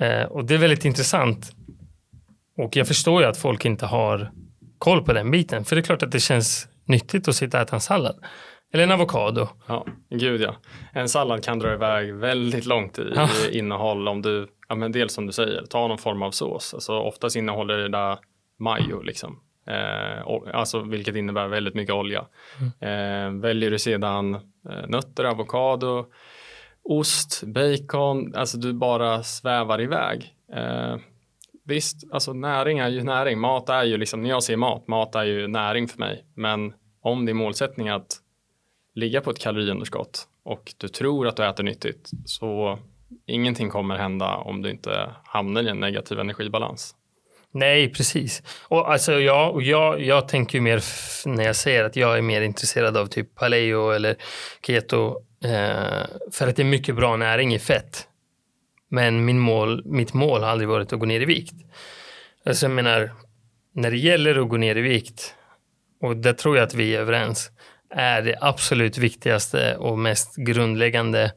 [0.00, 1.52] Eh, och det är väldigt intressant.
[2.56, 4.30] Och jag förstår ju att folk inte har
[4.78, 5.64] koll på den biten.
[5.64, 8.24] För det är klart att det känns nyttigt att sitta och äta en sallad.
[8.72, 9.48] Eller en avokado.
[9.66, 10.54] Ja, gud ja.
[10.92, 13.28] En sallad kan dra iväg väldigt långt i ja.
[13.52, 16.74] innehåll om du, ja men dels som du säger, ta någon form av sås.
[16.74, 18.18] Alltså oftast innehåller det där
[18.58, 19.40] majo liksom.
[19.66, 22.26] Eh, alltså vilket innebär väldigt mycket olja.
[22.60, 23.36] Mm.
[23.36, 26.06] Eh, väljer du sedan eh, nötter, avokado,
[26.82, 30.34] ost, bacon, alltså du bara svävar iväg.
[30.52, 30.96] Eh,
[31.64, 33.38] visst, alltså näring är ju näring.
[33.38, 36.24] Mat är ju liksom, när jag ser mat, mat är ju näring för mig.
[36.34, 38.20] Men om din målsättning är att
[38.94, 42.78] ligga på ett kaloriunderskott och du tror att du äter nyttigt så
[43.26, 46.94] ingenting kommer hända om du inte hamnar i en negativ energibalans.
[47.52, 48.42] Nej, precis.
[48.68, 50.82] Och alltså jag, och jag, jag tänker ju mer
[51.28, 54.16] när jag säger att jag är mer intresserad av typ paleo eller
[54.66, 58.06] keto eh, för att det är mycket bra näring i fett.
[58.88, 61.54] Men min mål, mitt mål har aldrig varit att gå ner i vikt.
[62.44, 63.10] Alltså jag menar,
[63.74, 65.34] när det gäller att gå ner i vikt,
[66.00, 67.50] och där tror jag att vi är överens,
[67.94, 71.32] är det absolut viktigaste och mest grundläggande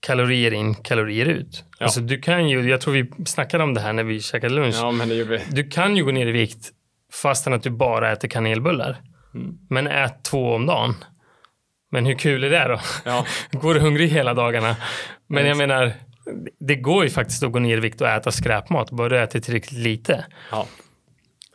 [0.00, 1.64] kalorier in, kalorier ut.
[1.78, 1.84] Ja.
[1.84, 4.74] Alltså du kan ju, jag tror vi snackade om det här när vi käkade lunch.
[4.78, 5.40] Ja, men det gjorde vi.
[5.48, 6.70] Du kan ju gå ner i vikt
[7.12, 9.00] fastän att du bara äter kanelbullar.
[9.34, 9.58] Mm.
[9.70, 10.94] Men ät två om dagen.
[11.90, 12.80] Men hur kul är det då?
[13.04, 13.26] Ja.
[13.52, 14.76] Går du hungrig hela dagarna?
[15.26, 15.92] Men jag menar,
[16.60, 19.40] det går ju faktiskt att gå ner i vikt och äta skräpmat, bara du äter
[19.40, 20.24] tillräckligt lite.
[20.50, 20.66] Ja.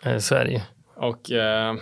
[0.05, 0.59] Eh, så är det ju.
[0.99, 1.75] Och eh,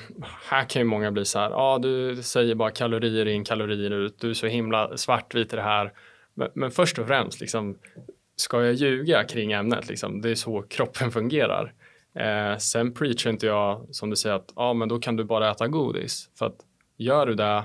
[0.50, 3.92] här kan ju många bli så här, ja ah, du säger bara kalorier in, kalorier
[3.92, 5.94] ut, du är så himla svartvit i det här.
[6.34, 7.78] Men, men först och främst, liksom,
[8.36, 9.90] ska jag ljuga kring ämnet?
[9.90, 10.22] Liksom?
[10.22, 11.74] Det är så kroppen fungerar.
[12.16, 15.52] Eh, sen preachar inte jag som du säger att ah, men då kan du bara
[15.52, 16.30] äta godis.
[16.40, 16.58] För att
[16.98, 17.64] gör du det,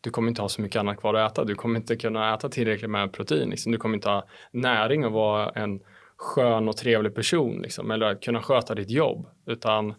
[0.00, 1.44] du kommer inte ha så mycket annat kvar att äta.
[1.44, 3.50] Du kommer inte kunna äta tillräckligt med protein.
[3.50, 3.72] Liksom.
[3.72, 5.80] Du kommer inte ha näring och vara en
[6.16, 9.26] skön och trevlig person liksom, eller kunna sköta ditt jobb.
[9.46, 9.94] Utan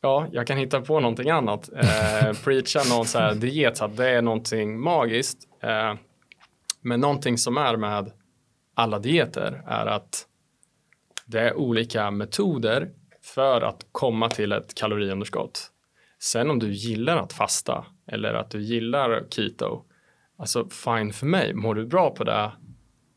[0.00, 1.70] ja, jag kan hitta på någonting annat.
[1.72, 5.38] Eh, preacha någon så här diet att det är någonting magiskt.
[5.62, 5.94] Eh,
[6.80, 8.12] men någonting som är med
[8.74, 10.26] alla dieter är att
[11.26, 12.90] det är olika metoder
[13.22, 15.70] för att komma till ett kaloriunderskott.
[16.18, 19.84] Sen om du gillar att fasta eller att du gillar keto,
[20.38, 21.54] alltså fine för mig.
[21.54, 22.52] Mår du bra på det,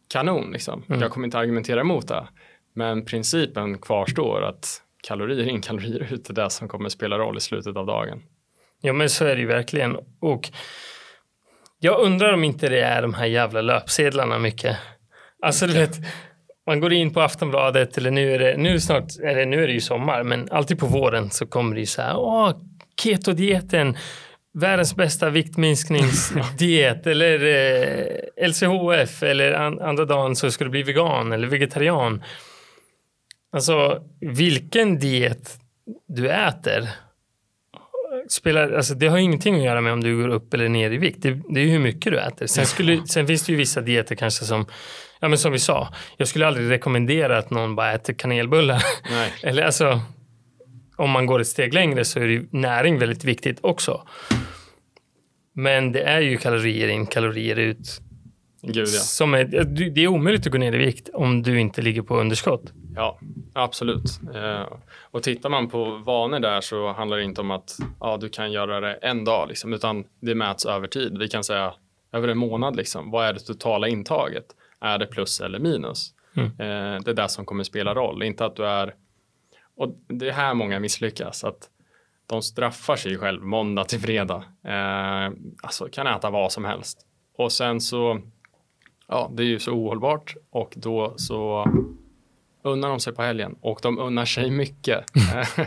[0.07, 0.83] kanon liksom.
[0.89, 1.01] Mm.
[1.01, 2.27] Jag kommer inte argumentera emot det.
[2.73, 7.39] Men principen kvarstår att kalorier in, kalorier ut är det som kommer spela roll i
[7.39, 8.21] slutet av dagen.
[8.81, 9.97] Ja men så är det ju verkligen.
[10.19, 10.49] Och
[11.79, 14.77] jag undrar om inte det är de här jävla löpsedlarna mycket.
[15.41, 15.95] Alltså du vet,
[16.67, 19.73] man går in på Aftonbladet eller nu är det, nu snart, eller nu är det
[19.73, 22.51] ju sommar, men alltid på våren så kommer det ju så här, åh,
[23.01, 23.97] ketodieten,
[24.53, 31.31] världens bästa viktminskningsdiet eller eh, LCHF eller an, andra dagen så ska du bli vegan
[31.31, 32.23] eller vegetarian.
[33.53, 35.59] Alltså vilken diet
[36.07, 36.89] du äter
[38.29, 40.97] spelar, alltså det har ingenting att göra med om du går upp eller ner i
[40.97, 41.21] vikt.
[41.21, 42.47] Det, det är hur mycket du äter.
[42.47, 44.65] Sen, skulle, sen finns det ju vissa dieter kanske som,
[45.19, 48.83] ja men som vi sa, jag skulle aldrig rekommendera att någon bara äter kanelbullar.
[49.09, 49.33] Nej.
[49.43, 50.01] eller alltså,
[50.95, 54.07] om man går ett steg längre så är ju näring väldigt viktigt också.
[55.55, 58.01] Men det är ju kalorier in, kalorier ut.
[58.61, 58.85] Gud, ja.
[58.85, 59.43] som är,
[59.89, 62.73] det är omöjligt att gå ner i vikt om du inte ligger på underskott.
[62.95, 63.19] Ja,
[63.53, 64.19] absolut.
[64.35, 64.67] Eh,
[65.01, 68.51] och tittar man på vanor där så handlar det inte om att ja, du kan
[68.51, 71.17] göra det en dag, liksom, utan det mäts över tid.
[71.17, 71.73] Vi kan säga
[72.11, 73.11] över en månad, liksom.
[73.11, 74.45] vad är det totala intaget?
[74.79, 76.13] Är det plus eller minus?
[76.35, 76.47] Mm.
[76.47, 78.93] Eh, det är det som kommer spela roll, inte att du är
[79.75, 81.43] och det är här många misslyckas.
[81.43, 81.69] Att
[82.27, 84.43] de straffar sig själv måndag till fredag.
[84.63, 85.31] Eh,
[85.63, 87.07] alltså kan äta vad som helst.
[87.37, 88.21] Och sen så,
[89.07, 91.65] ja, det är ju så ohållbart och då så
[92.63, 95.05] unnar de sig på helgen och de unnar sig mycket.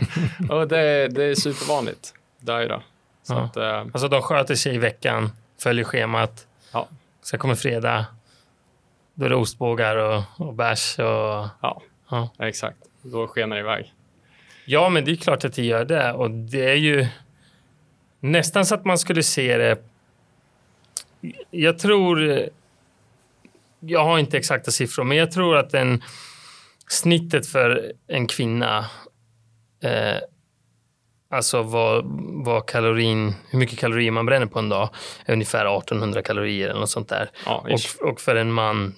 [0.49, 2.13] och det, det är supervanligt.
[2.39, 2.81] Daira.
[3.23, 3.39] Så ja.
[3.39, 6.47] att, eh, alltså de sköter sig i veckan, följer schemat.
[6.71, 6.87] Ja.
[7.21, 8.05] Sen kommer fredag.
[9.13, 10.99] Då är det ostbågar och, och bärs.
[10.99, 11.05] Och,
[11.61, 11.81] ja.
[12.09, 12.77] ja, exakt.
[13.01, 13.93] Då skenar det iväg.
[14.65, 16.13] Ja, men det är klart att det gör det.
[16.13, 17.07] Och det är ju
[18.19, 19.77] nästan så att man skulle se det...
[21.51, 22.49] Jag tror...
[23.79, 26.03] Jag har inte exakta siffror, men jag tror att den
[26.87, 28.85] snittet för en kvinna
[29.83, 30.17] eh,
[31.29, 32.05] Alltså vad,
[32.45, 34.89] vad kalorin, hur mycket kalorier man bränner på en dag
[35.25, 37.29] är ungefär 1800 kalorier eller något sånt där.
[37.45, 38.95] Ja, och, och, för en man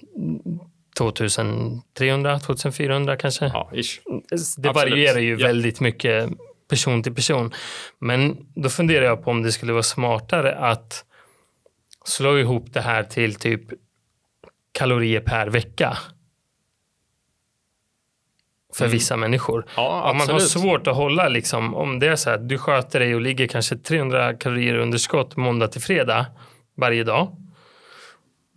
[0.97, 3.45] 2300, 2400 kanske.
[3.45, 3.99] Ja, ish.
[4.05, 4.75] Det Absolut.
[4.75, 5.47] varierar ju ja.
[5.47, 6.29] väldigt mycket
[6.69, 7.53] person till person.
[7.99, 11.05] Men då funderar jag på om det skulle vara smartare att
[12.05, 13.61] slå ihop det här till typ
[14.71, 15.97] kalorier per vecka.
[18.73, 18.91] För mm.
[18.91, 19.65] vissa människor.
[19.75, 22.99] Ja, om man har svårt att hålla, liksom, om det är så att du sköter
[22.99, 26.25] dig och ligger kanske 300 kalorier underskott måndag till fredag
[26.77, 27.35] varje dag.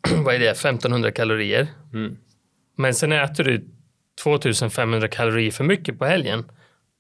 [0.25, 0.51] Vad är det?
[0.51, 1.67] 1500 kalorier.
[1.93, 2.17] Mm.
[2.77, 3.65] Men sen äter du
[4.23, 6.45] 2500 kalorier för mycket på helgen.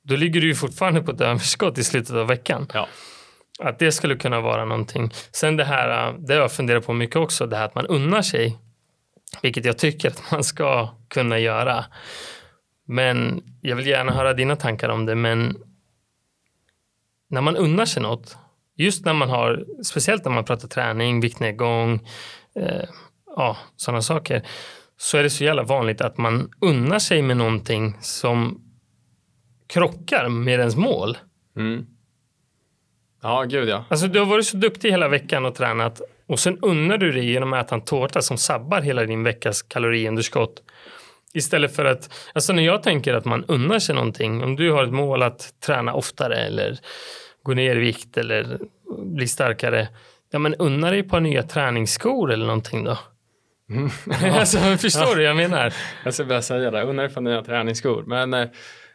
[0.04, 2.66] Då ligger du ju fortfarande på ett överskott i slutet av veckan.
[2.74, 2.88] Ja.
[3.60, 5.10] Att det skulle kunna vara någonting.
[5.32, 8.58] Sen det här, det jag funderat på mycket också, det här att man unnar sig
[9.42, 11.84] Vilket jag tycker att man ska kunna göra.
[12.86, 15.14] Men jag vill gärna höra dina tankar om det.
[15.14, 15.56] Men
[17.28, 18.36] när man unnar sig något,
[18.76, 22.08] just när man har, speciellt när man pratar träning, viktnedgång,
[22.54, 22.88] eh,
[23.36, 24.42] ja, sådana saker,
[24.96, 28.60] så är det så jävla vanligt att man unnar sig med någonting som
[29.66, 31.18] krockar med ens mål.
[31.56, 31.86] Mm.
[33.22, 33.84] Ja, gud ja.
[33.88, 37.30] Alltså du har varit så duktig hela veckan och tränat och sen unnar du dig
[37.30, 40.62] genom att äta en tårta som sabbar hela din veckas kaloriunderskott.
[41.34, 44.84] Istället för att, alltså när jag tänker att man unnar sig någonting, om du har
[44.84, 46.78] ett mål att träna oftare eller
[47.42, 48.58] gå ner i vikt eller
[48.98, 49.88] bli starkare,
[50.30, 52.98] ja men unna dig ett par nya träningsskor eller någonting då.
[53.70, 53.90] Mm.
[54.34, 55.74] alltså, förstår du vad jag menar?
[56.04, 58.04] Jag ska börja säga det, unna dig ett par nya träningsskor.
[58.06, 58.48] Men eh,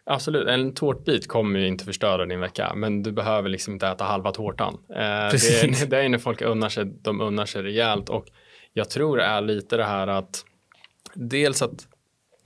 [0.10, 4.04] Absolut, en tårtbit kommer ju inte förstöra din vecka, men du behöver liksom inte äta
[4.04, 4.78] halva tårtan.
[4.90, 5.80] Eh, Precis.
[5.80, 8.26] Det, det är när folk unnar sig, de unnar sig rejält och
[8.74, 10.46] jag tror det är lite det här att
[11.14, 11.88] dels att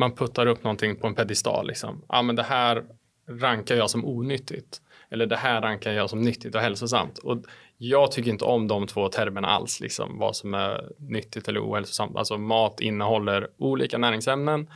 [0.02, 1.68] man puttar upp någonting på en pedestal.
[1.68, 2.02] Liksom.
[2.10, 2.84] Ja, men det här
[3.30, 7.18] rankar jag som onyttigt eller det här rankar jag som nyttigt och hälsosamt.
[7.18, 7.44] Och
[7.78, 12.18] jag tycker inte om de två termerna alls, liksom, vad som är nyttigt eller ohälsosamt.
[12.18, 14.68] Alltså mat innehåller olika näringsämnen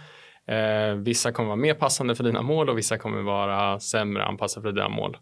[0.47, 4.63] Eh, vissa kommer vara mer passande för dina mål och vissa kommer vara sämre anpassade
[4.63, 5.17] för dina mål.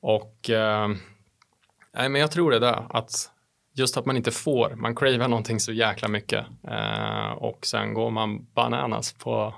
[0.00, 0.88] Och eh,
[1.94, 3.30] nej, men jag tror det där att
[3.76, 8.10] just att man inte får, man cravar någonting så jäkla mycket eh, och sen går
[8.10, 9.54] man bananas på,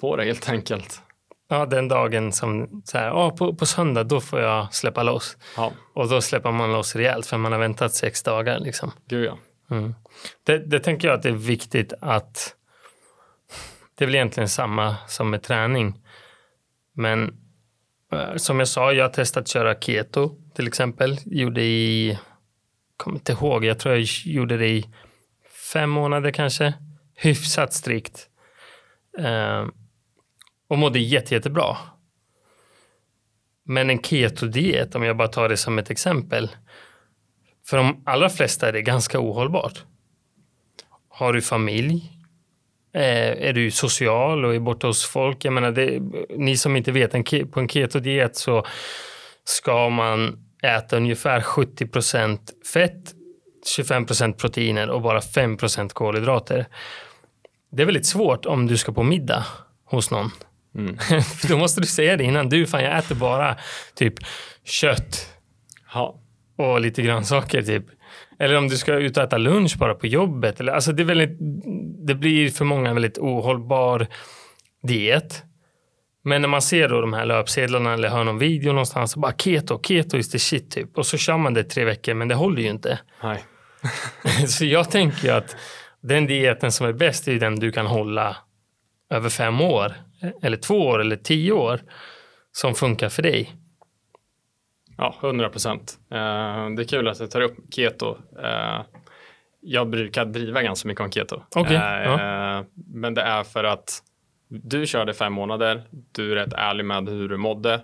[0.00, 1.02] på det helt enkelt.
[1.48, 5.36] Ja, den dagen som så här, oh, på, på söndag då får jag släppa loss.
[5.56, 5.72] Ja.
[5.94, 8.58] Och då släpper man loss rejält för man har väntat sex dagar.
[8.58, 8.92] Liksom.
[9.08, 9.38] Gud ja.
[9.70, 9.94] Mm.
[10.44, 12.54] Det, det tänker jag att det är viktigt att
[13.94, 15.94] det är väl egentligen samma som med träning.
[16.92, 17.34] Men
[18.12, 21.18] eh, som jag sa, jag har testat att köra keto till exempel.
[21.24, 22.18] Gjorde i,
[23.00, 24.88] kommer inte ihåg, jag tror jag gjorde det i
[25.72, 26.74] fem månader kanske.
[27.16, 28.28] Hyfsat strikt.
[29.18, 29.66] Eh,
[30.68, 31.76] och mådde jätte, jättebra.
[33.64, 36.50] Men en ketodiet, om jag bara tar det som ett exempel.
[37.66, 39.84] För de allra flesta är det ganska ohållbart.
[41.08, 42.20] Har du familj,
[42.92, 45.44] Eh, är du social och är borta hos folk?
[45.44, 46.00] Jag menar, det,
[46.36, 48.66] ni som inte vet, en, på en ketodiet så
[49.44, 52.38] ska man äta ungefär 70%
[52.72, 53.14] fett,
[53.78, 56.66] 25% proteiner och bara 5% kolhydrater.
[57.72, 59.46] Det är väldigt svårt om du ska på middag
[59.84, 60.30] hos någon.
[60.74, 60.96] Mm.
[61.48, 62.48] Då måste du säga det innan.
[62.48, 63.56] Du, fan jag äter bara
[63.94, 64.14] typ
[64.64, 65.34] kött
[65.92, 66.20] ha.
[66.56, 67.84] och lite grönsaker typ.
[68.38, 70.60] Eller om du ska ut och äta lunch bara på jobbet.
[70.60, 71.38] Alltså det, är väldigt,
[72.06, 74.06] det blir för många en väldigt ohållbar
[74.82, 75.42] diet.
[76.22, 79.32] Men när man ser då de här löpsedlarna eller hör någon video någonstans så bara
[79.32, 80.98] keto, keto is the shit typ.
[80.98, 82.98] Och så kör man det tre veckor men det håller ju inte.
[83.22, 83.44] Nej.
[84.46, 85.56] så jag tänker ju att
[86.00, 88.36] den dieten som är bäst är den du kan hålla
[89.10, 89.94] över fem år.
[90.42, 91.80] Eller två år eller tio år.
[92.52, 93.56] Som funkar för dig.
[94.96, 95.98] Ja, 100 procent.
[96.10, 96.16] Eh,
[96.76, 98.18] det är kul att du tar upp keto.
[98.42, 98.82] Eh,
[99.60, 101.42] jag brukar driva ganska mycket om keto.
[101.54, 101.76] Okay.
[101.76, 102.62] Eh,
[102.94, 104.02] men det är för att
[104.52, 105.82] du körde fem månader.
[106.12, 107.80] Du är rätt ärlig med hur du mådde.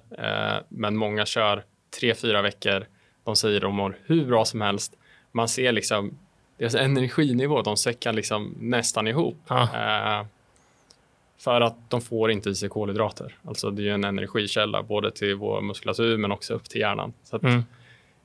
[0.69, 1.65] Men många kör
[2.01, 2.87] tre, fyra veckor.
[3.25, 4.97] De säger de mår hur bra som helst.
[5.33, 6.19] Man ser liksom
[6.59, 9.37] deras energinivå, de säckar liksom nästan ihop.
[9.49, 10.27] Ja.
[11.39, 13.35] För att de får inte i sig kolhydrater.
[13.45, 17.13] Alltså det är en energikälla både till vår muskulatur men också upp till hjärnan.
[17.25, 17.65] Så att, mm.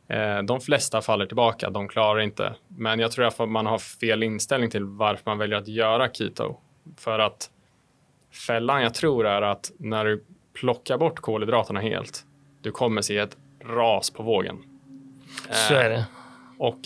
[0.08, 2.54] eh, de flesta faller tillbaka, de klarar inte.
[2.68, 6.58] Men jag tror att man har fel inställning till varför man väljer att göra keto.
[6.98, 7.50] För att
[8.32, 10.24] fällan jag tror är att när du
[10.54, 12.26] plockar bort kolhydraterna helt,
[12.62, 14.64] du kommer se ett ras på vågen.
[15.50, 16.06] Eh, så är det.
[16.58, 16.80] Och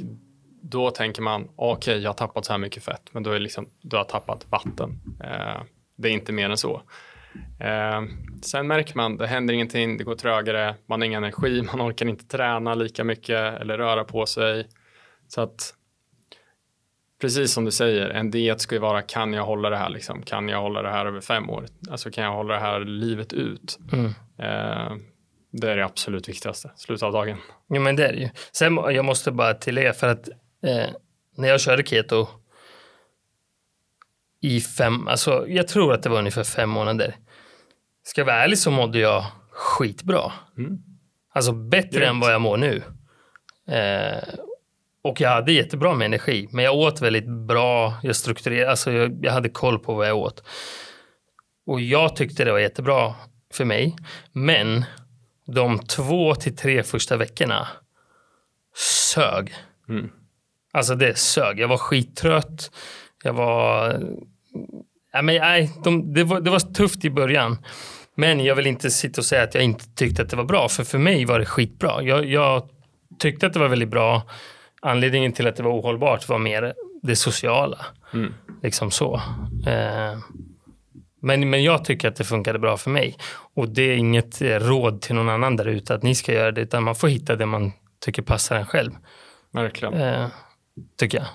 [0.62, 3.40] då tänker man, okej, okay, jag har tappat så här mycket fett, men då är
[3.40, 5.00] liksom, du har tappat vatten.
[5.24, 5.62] Eh,
[5.96, 6.82] det är inte mer än så.
[7.60, 8.04] Eh,
[8.42, 12.06] sen märker man, det händer ingenting, det går trögare, man har ingen energi, man orkar
[12.06, 14.68] inte träna lika mycket eller röra på sig.
[15.28, 15.75] Så att
[17.26, 20.22] precis som du säger, en diet ska ju vara kan jag hålla det här liksom?
[20.22, 21.66] Kan jag hålla det här över fem år?
[21.92, 23.80] Alltså kan jag hålla det här livet ut?
[23.94, 24.06] Mm.
[24.40, 24.98] Eh,
[25.52, 27.38] det är det absolut viktigaste, slutet av dagen.
[27.70, 28.30] Jo men det är det ju.
[28.52, 30.30] Sen jag måste bara tillägga för att
[30.64, 30.90] eh,
[31.36, 32.28] när jag körde keto
[34.42, 37.16] i fem, alltså jag tror att det var ungefär fem månader.
[38.04, 40.32] Ska jag vara ärlig så mådde jag skitbra.
[40.58, 40.78] Mm.
[41.34, 42.10] Alltså bättre Grymt.
[42.10, 42.84] än vad jag mår nu.
[43.68, 44.24] Eh,
[45.06, 47.94] och jag hade jättebra med energi, men jag åt väldigt bra.
[48.04, 50.44] Jag strukturerade, alltså jag, jag hade koll på vad jag åt.
[51.66, 53.14] Och jag tyckte det var jättebra
[53.54, 53.96] för mig.
[54.32, 54.86] Men
[55.48, 57.68] de två till tre första veckorna
[59.14, 59.54] sög.
[59.90, 60.10] Mm.
[60.74, 61.60] Alltså det sög.
[61.60, 62.72] Jag var skittrött.
[63.24, 64.00] Jag var...
[65.14, 67.58] Ja, men, nej, de, det, var, det var tufft i början.
[68.16, 70.70] Men jag vill inte sitta och säga att jag inte tyckte att det var bra,
[70.70, 72.04] för för mig var det skitbra.
[72.04, 72.70] Jag, jag
[73.20, 74.22] tyckte att det var väldigt bra.
[74.86, 77.86] Anledningen till att det var ohållbart var mer det sociala.
[78.14, 78.34] Mm.
[78.64, 79.16] Liksom så.
[79.68, 80.18] Eh,
[81.22, 83.18] men, men jag tycker att det funkade bra för mig.
[83.54, 86.52] Och det är inget eh, råd till någon annan där ute att ni ska göra
[86.52, 88.92] det, utan man får hitta det man tycker passar en själv.
[89.52, 89.94] Verkligen.
[89.94, 90.28] Eh,
[91.00, 91.28] tycker jag.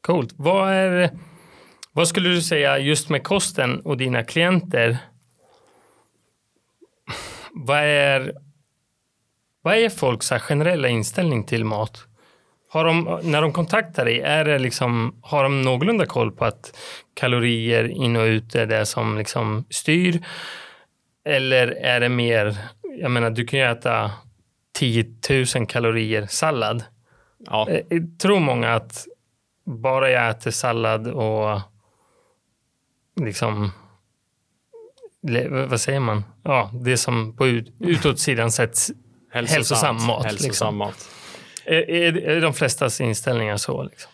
[0.00, 0.32] Coolt.
[0.36, 1.10] Vad, är,
[1.92, 4.98] vad skulle du säga just med kosten och dina klienter?
[7.52, 8.32] Vad är,
[9.62, 12.04] vad är folks generella inställning till mat?
[12.68, 16.78] Har de, när de kontaktar dig, är det liksom, har de någorlunda koll på att
[17.14, 20.20] kalorier in och ut är det som liksom styr?
[21.24, 22.56] Eller är det mer,
[22.98, 24.10] jag menar du kan ju äta
[24.78, 25.06] 10
[25.56, 26.84] 000 kalorier sallad.
[27.38, 29.06] Ja, Eh, Jag tror många att
[29.64, 31.60] bara jag äter sallad och
[33.20, 33.70] liksom
[35.68, 36.24] vad säger man?
[36.44, 38.78] Ja, det som på ut, utåtsidan sett
[39.32, 40.76] hälsosam mat, Hälsosam liksom.
[40.76, 41.08] mat.
[41.64, 43.82] är, är, är de flestas inställningar så.
[43.82, 44.12] Liksom.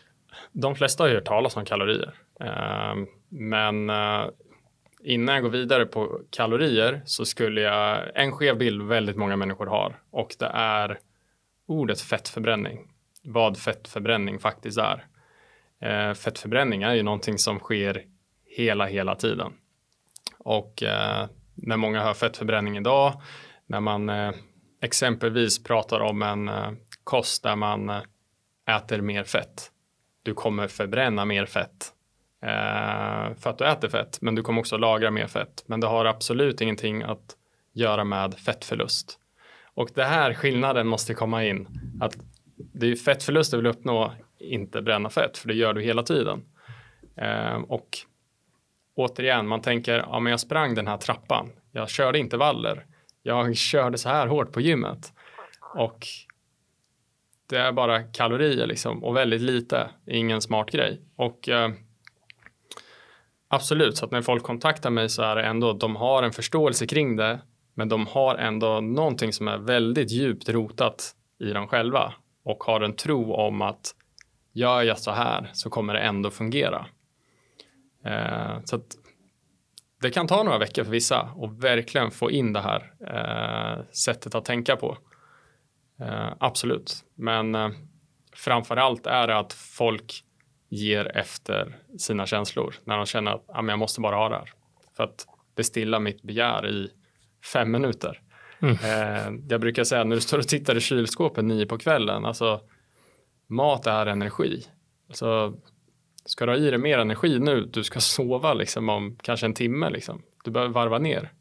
[0.52, 2.14] De flesta har ju hört talas om kalorier.
[2.40, 4.26] Ehm, Men eh,
[5.02, 9.66] innan jag går vidare på kalorier så skulle jag, en skev bild väldigt många människor
[9.66, 10.98] har och det är
[11.66, 12.78] ordet fettförbränning.
[13.22, 15.06] Vad fettförbränning faktiskt är.
[15.80, 18.02] Eh, Fettförbränning är ju någonting som sker
[18.46, 19.52] hela, hela tiden.
[20.38, 23.22] Och eh, när många hör fettförbränning idag,
[23.66, 24.32] när man eh,
[24.80, 26.72] exempelvis pratar om en eh,
[27.04, 28.02] kost där man eh,
[28.76, 29.70] äter mer fett.
[30.22, 31.92] Du kommer förbränna mer fett
[32.42, 35.64] eh, för att du äter fett, men du kommer också lagra mer fett.
[35.66, 37.36] Men det har absolut ingenting att
[37.72, 39.18] göra med fettförlust.
[39.64, 41.68] Och det här skillnaden måste komma in.
[42.00, 42.16] Att
[42.56, 46.44] det är fettförlust du vill uppnå, inte bränna fett, för det gör du hela tiden.
[47.66, 47.88] Och
[48.94, 52.86] återigen, man tänker, ja men jag sprang den här trappan, jag körde intervaller,
[53.28, 55.12] jag körde så här hårt på gymmet.
[55.74, 56.06] Och
[57.48, 61.00] det är bara kalorier liksom och väldigt lite, ingen smart grej.
[61.16, 61.70] Och eh,
[63.48, 66.86] absolut, så att när folk kontaktar mig så är det ändå, de har en förståelse
[66.86, 67.40] kring det,
[67.74, 72.14] men de har ändå någonting som är väldigt djupt rotat i dem själva
[72.44, 73.94] och har en tro om att
[74.52, 76.86] gör jag så här så kommer det ändå fungera.
[78.04, 78.96] Eh, så att
[80.00, 84.34] det kan ta några veckor för vissa och verkligen få in det här eh, sättet
[84.34, 84.98] att tänka på.
[86.00, 87.70] Eh, absolut, men eh,
[88.32, 90.24] framför allt är det att folk
[90.68, 94.36] ger efter sina känslor när de känner att ah, men jag måste bara ha det
[94.36, 94.52] här
[94.96, 96.90] för att det stillar mitt begär i
[97.52, 98.20] fem minuter.
[98.60, 98.74] Mm.
[98.74, 102.60] Eh, jag brukar säga när du står och tittar i kylskåpet nio på kvällen, alltså
[103.48, 104.66] mat är energi.
[105.08, 105.54] Alltså,
[106.28, 109.54] ska du ha i dig mer energi nu, du ska sova liksom om kanske en
[109.54, 110.22] timme, liksom.
[110.44, 111.32] du behöver varva ner.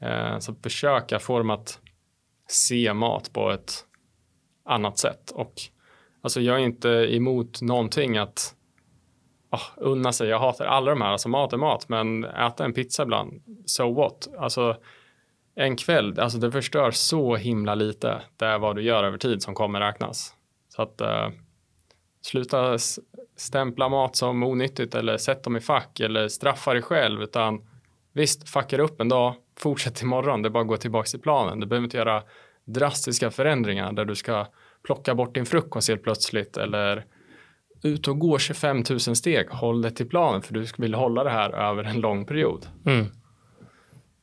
[0.00, 1.80] Eh, så försöka få dem att
[2.48, 3.72] se mat på ett
[4.64, 5.30] annat sätt.
[5.30, 5.52] Och
[6.20, 8.54] alltså jag är inte emot någonting att
[9.50, 10.28] oh, unna sig.
[10.28, 13.94] Jag hatar alla de här, alltså mat är mat, men äta en pizza ibland, so
[13.94, 14.28] what?
[14.38, 14.76] Alltså
[15.54, 18.22] en kväll, alltså det förstör så himla lite.
[18.36, 20.34] Det är vad du gör över tid som kommer räknas.
[20.68, 21.28] Så att eh,
[22.20, 22.78] sluta
[23.36, 27.60] stämpla mat som onyttigt eller sätt dem i fack eller straffa dig själv, utan
[28.12, 31.60] visst, fuckar upp en dag, fortsätt imorgon, det är bara att gå tillbaka till planen.
[31.60, 32.22] Du behöver inte göra
[32.64, 34.46] drastiska förändringar där du ska
[34.82, 37.04] plocka bort din frukost helt plötsligt eller
[37.82, 41.30] ut och gå 25 000 steg, håll dig till planen för du vill hålla det
[41.30, 42.66] här över en lång period.
[42.86, 43.06] Mm.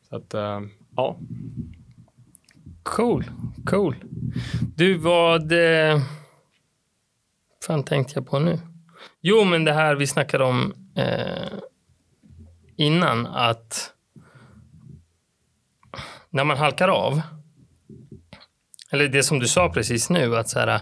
[0.09, 0.61] Så att, eh,
[0.95, 1.17] ja,
[2.85, 3.23] Cool,
[3.65, 3.95] cool.
[4.75, 6.01] Du, vad eh,
[7.68, 8.59] fan tänkte jag på nu?
[9.22, 11.59] Jo, men det här vi snackade om eh,
[12.78, 13.91] innan, att
[16.30, 17.22] när man halkar av,
[18.91, 20.80] eller det som du sa precis nu, att så här,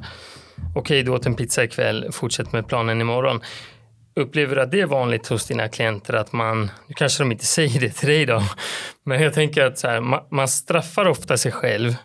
[0.75, 3.41] okej, du åt en pizza ikväll, fortsätt med planen imorgon.
[4.15, 7.45] Upplever du att det är vanligt hos dina klienter att man, nu kanske de inte
[7.57, 8.43] säger det till dig då,
[9.03, 11.95] men jag tänker att så här, man, man straffar ofta sig själv.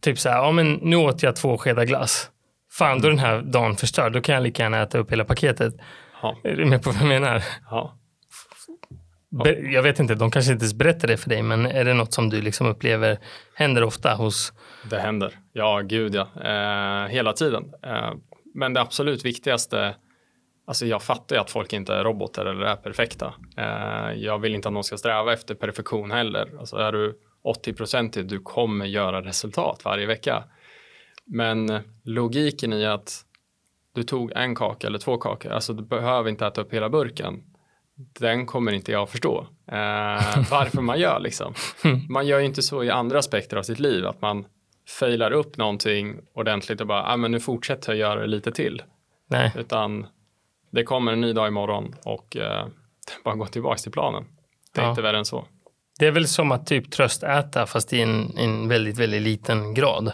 [0.00, 2.30] Typ så här, ja men nu åt jag två skedar glass.
[2.72, 4.12] Fan, då är den här dagen förstörd.
[4.12, 5.74] Då kan jag lika gärna äta upp hela paketet.
[6.22, 7.42] ja, Är du med på vad jag menar?
[7.70, 7.96] ja.
[9.44, 11.94] Be- Jag vet inte, de kanske inte ens berättar det för dig, men är det
[11.94, 13.18] något som du liksom upplever
[13.54, 14.52] händer ofta hos...
[14.90, 15.38] Det händer.
[15.52, 16.28] Ja, gud ja.
[16.44, 17.64] Eh, hela tiden.
[17.86, 18.12] Eh,
[18.54, 19.94] men det absolut viktigaste,
[20.66, 23.34] alltså jag fattar ju att folk inte är robotar eller är perfekta.
[23.56, 26.48] Eh, jag vill inte att någon ska sträva efter perfektion heller.
[26.58, 30.44] Alltså är du 80 procentig, du kommer göra resultat varje vecka.
[31.24, 33.24] Men logiken i att
[33.92, 37.42] du tog en kaka eller två kakor, alltså du behöver inte äta upp hela burken.
[37.94, 39.76] Den kommer inte jag förstå eh,
[40.50, 41.54] varför man gör liksom.
[42.08, 44.44] Man gör ju inte så i andra aspekter av sitt liv, att man
[45.00, 48.82] failar upp någonting ordentligt och bara, ah, men nu fortsätter jag göra det lite till.
[49.26, 49.52] Nej.
[49.56, 50.06] Utan
[50.70, 52.66] det kommer en ny dag imorgon och eh,
[53.24, 54.24] bara gå tillbaka till planen.
[54.74, 54.90] Det är Ja.
[54.90, 55.44] inte värre än så.
[56.00, 60.12] Det är väl som att typ tröstäta fast i en, en väldigt, väldigt liten grad.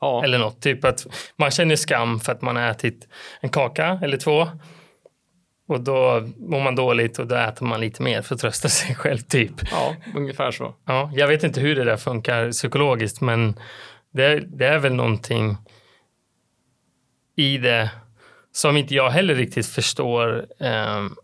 [0.00, 0.60] Ja, Eller något.
[0.62, 1.06] Typ att
[1.36, 3.08] man känner skam för att man har ätit
[3.40, 4.48] en kaka eller två.
[5.68, 8.94] Och då mår man dåligt och då äter man lite mer för att trösta sig
[8.94, 9.52] själv typ.
[9.70, 10.74] ja ungefär så.
[10.86, 13.54] Ja, jag vet inte hur det där funkar psykologiskt men
[14.12, 15.56] det, är- det är väl någonting
[17.36, 17.90] i det
[18.52, 20.46] som inte jag heller riktigt förstår.
[20.60, 21.16] Ehm,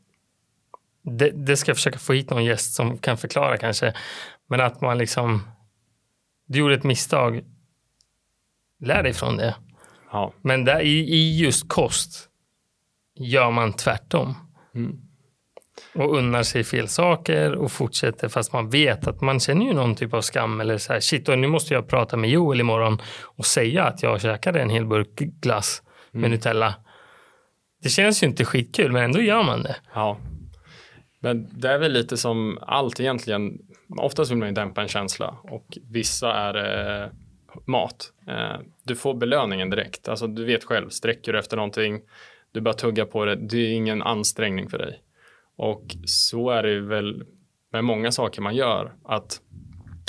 [1.03, 3.95] det, det ska jag försöka få hit någon gäst som kan förklara kanske.
[4.49, 5.43] Men att man liksom,
[6.47, 7.45] du gjorde ett misstag,
[8.81, 9.55] lär dig från det.
[10.13, 10.33] Ja.
[10.43, 12.29] Men där, i, i just kost
[13.15, 14.35] gör man tvärtom.
[14.75, 15.01] Mm.
[15.95, 19.95] Och unnar sig fel saker och fortsätter fast man vet att man känner ju någon
[19.95, 23.03] typ av skam eller så här shit och nu måste jag prata med Joel imorgon
[23.23, 26.75] och säga att jag käkade en hel burk glass med Nutella.
[27.83, 29.77] Det känns ju inte skitkul men ändå gör man det.
[29.95, 30.19] Ja.
[31.23, 33.59] Men det är väl lite som allt egentligen.
[33.99, 36.55] Oftast vill man ju dämpa en känsla och vissa är
[37.05, 37.11] eh,
[37.67, 38.13] mat.
[38.29, 40.09] Eh, du får belöningen direkt.
[40.09, 42.01] Alltså du vet själv, sträcker du efter någonting,
[42.53, 45.03] du bara tugga på det, det är ingen ansträngning för dig.
[45.57, 47.25] Och så är det väl
[47.73, 49.41] med många saker man gör, att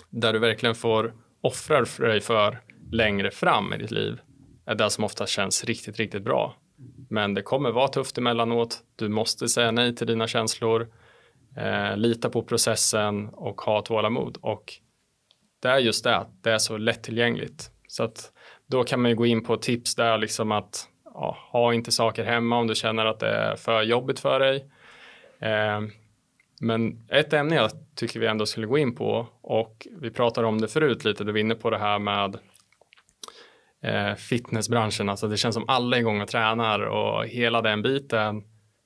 [0.09, 2.59] där du verkligen får offra för dig för
[2.91, 4.19] längre fram i ditt liv
[4.65, 6.55] är det som ofta känns riktigt, riktigt bra.
[7.09, 8.79] Men det kommer vara tufft emellanåt.
[8.95, 10.87] Du måste säga nej till dina känslor,
[11.57, 14.37] eh, lita på processen och ha tålamod.
[14.41, 14.73] Och
[15.61, 17.71] det är just det, det är så lättillgängligt.
[17.87, 18.31] Så att
[18.67, 22.23] då kan man ju gå in på tips där liksom att ja, ha inte saker
[22.23, 24.65] hemma om du känner att det är för jobbigt för dig.
[25.39, 25.81] Eh,
[26.61, 30.61] men ett ämne jag tycker vi ändå skulle gå in på och vi pratade om
[30.61, 32.37] det förut lite, du var inne på det här med
[33.83, 38.43] eh, fitnessbranschen, alltså det känns som alla är igång och tränar och hela den biten.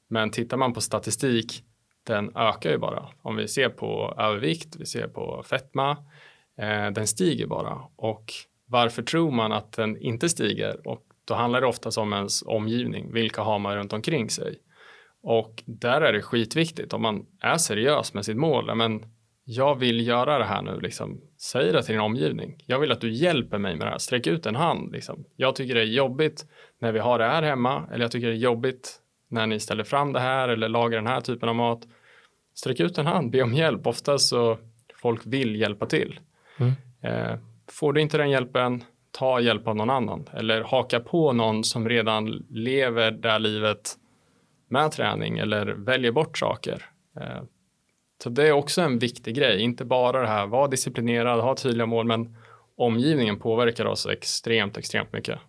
[0.09, 1.63] Men tittar man på statistik,
[2.07, 3.09] den ökar ju bara.
[3.21, 5.97] Om vi ser på övervikt, vi ser på fetma,
[6.57, 7.81] eh, den stiger bara.
[7.95, 8.33] Och
[8.65, 10.87] varför tror man att den inte stiger?
[10.87, 13.13] Och då handlar det oftast om ens omgivning.
[13.13, 14.59] Vilka har man runt omkring sig?
[15.23, 18.75] Och där är det skitviktigt om man är seriös med sitt mål.
[18.75, 19.05] Men
[19.43, 21.21] jag vill göra det här nu, liksom.
[21.37, 22.63] säg det till din omgivning.
[22.65, 23.97] Jag vill att du hjälper mig med det här.
[23.97, 24.91] Sträck ut en hand.
[24.91, 25.25] Liksom.
[25.35, 26.45] Jag tycker det är jobbigt
[26.79, 27.89] när vi har det här hemma.
[27.91, 31.07] Eller jag tycker det är jobbigt när ni ställer fram det här eller lagar den
[31.07, 31.87] här typen av mat.
[32.53, 33.87] Sträck ut en hand, be om hjälp.
[33.87, 34.57] Oftast så
[34.95, 36.19] folk vill hjälpa till.
[36.57, 36.71] Mm.
[37.01, 37.39] Eh,
[37.71, 40.29] får du inte den hjälpen, ta hjälp av någon annan.
[40.33, 43.95] Eller haka på någon som redan lever det här livet
[44.69, 46.85] med träning eller väljer bort saker.
[47.19, 47.43] Eh,
[48.23, 51.85] så det är också en viktig grej, inte bara det här, var disciplinerad, ha tydliga
[51.85, 52.35] mål, men
[52.77, 55.39] omgivningen påverkar oss extremt, extremt mycket.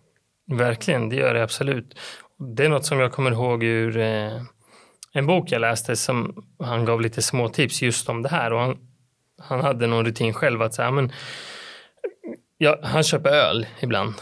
[0.45, 1.99] Verkligen, det gör det absolut.
[2.39, 4.41] Det är något som jag kommer ihåg ur eh,
[5.13, 8.59] en bok jag läste som han gav lite små tips just om det här och
[8.59, 8.77] han,
[9.39, 11.11] han hade någon rutin själv att säga men
[12.57, 14.13] ja, han köper öl ibland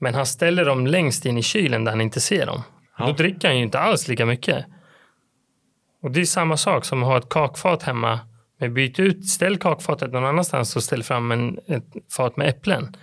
[0.00, 2.62] men han ställer dem längst in i kylen där han inte ser dem.
[2.98, 3.06] Ja.
[3.06, 4.66] Då dricker han ju inte alls lika mycket.
[6.02, 8.20] Och det är samma sak som att ha ett kakfat hemma
[8.58, 12.96] men byt ut, ställ kakfatet någon annanstans och ställ fram en, ett fat med äpplen.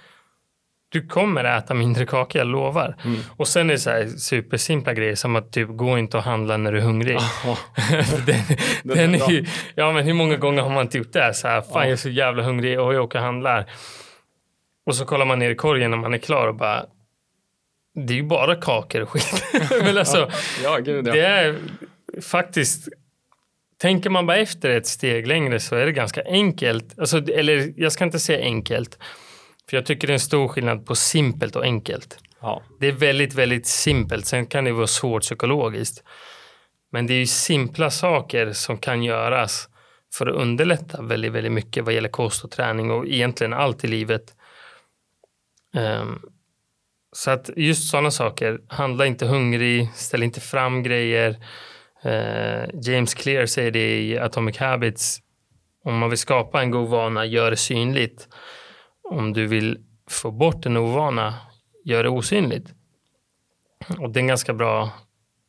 [0.91, 2.95] Du kommer äta mindre kaka, jag lovar.
[3.05, 3.19] Mm.
[3.37, 6.57] Och sen är det så här supersimpla grejer som att typ gå inte och handla
[6.57, 7.17] när du är hungrig.
[8.25, 8.35] den,
[8.83, 11.33] Den den är ju, ja men hur många gånger har man inte gjort det?
[11.33, 13.65] Så här, fan jag är så jävla hungrig och jag åker och handlar.
[14.85, 16.85] Och så kollar man ner i korgen när man är klar och bara
[17.95, 19.43] det är ju bara kakor och skit.
[19.83, 20.29] men alltså,
[20.63, 21.13] Ja, gud ja.
[21.13, 21.57] det är
[22.21, 22.87] faktiskt
[23.81, 26.99] Tänker man bara efter ett steg längre så är det ganska enkelt.
[26.99, 28.97] Alltså, eller jag ska inte säga enkelt.
[29.71, 32.19] För jag tycker det är en stor skillnad på simpelt och enkelt.
[32.41, 32.61] ja.
[32.79, 34.25] Det är väldigt, väldigt simpelt.
[34.25, 36.03] Sen kan det vara svårt psykologiskt.
[36.91, 39.69] Men det är ju simpla saker som kan göras
[40.13, 43.87] för att underlätta väldigt, väldigt mycket vad gäller kost och träning och egentligen allt i
[43.87, 44.35] livet.
[45.75, 46.19] Ehm,
[47.11, 51.29] så att just sådana saker, handla inte hungrig, ställ inte fram grejer.
[52.03, 55.19] Eh, James Clear säger det i Atomic Habits.
[55.83, 58.27] Om man vill skapa en god vana, gör det synligt.
[59.11, 59.77] Om du vill
[60.09, 61.33] få bort en ovana,
[61.85, 62.73] gör det osynligt.
[63.99, 64.89] Och det är en ganska bra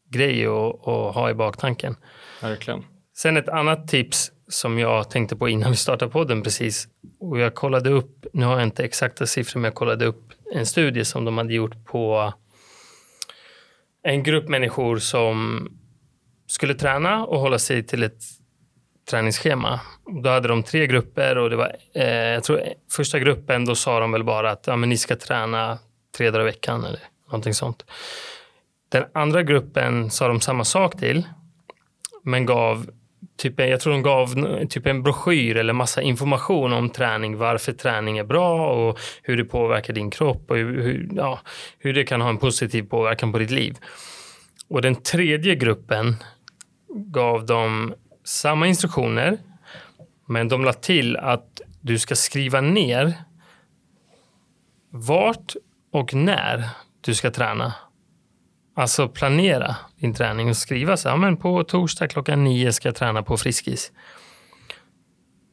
[0.09, 1.97] grej att, att ha i baktanken.
[2.41, 2.85] Verkligen.
[3.17, 6.89] Sen ett annat tips som jag tänkte på innan vi startade podden precis.
[7.21, 10.67] Och jag kollade upp, nu har jag inte exakta siffror, men jag kollade upp en
[10.67, 12.33] studie som de hade gjort på
[14.03, 15.69] en grupp människor som
[16.47, 18.23] skulle träna och hålla sig till ett
[19.13, 19.81] träningsschema.
[20.23, 24.01] Då hade de tre grupper och det var, eh, jag tror första gruppen då sa
[24.01, 25.79] de väl bara att ja, men ni ska träna
[26.17, 27.85] tre dagar i veckan eller någonting sånt.
[28.89, 31.23] Den andra gruppen sa de samma sak till,
[32.23, 32.87] men gav
[33.37, 34.35] typ, jag tror de gav
[34.67, 39.45] typ en broschyr eller massa information om träning, varför träning är bra och hur det
[39.45, 41.41] påverkar din kropp och hur, ja,
[41.79, 43.77] hur det kan ha en positiv påverkan på ditt liv.
[44.69, 46.17] Och den tredje gruppen
[46.95, 47.95] gav dem
[48.25, 49.39] samma instruktioner,
[50.27, 53.15] men de la till att du ska skriva ner
[54.91, 55.55] vart
[55.93, 56.69] och när
[57.01, 57.75] du ska träna.
[58.75, 62.97] Alltså planera din träning och skriva så här, men på torsdag klockan nio ska jag
[62.97, 63.93] träna på Friskis.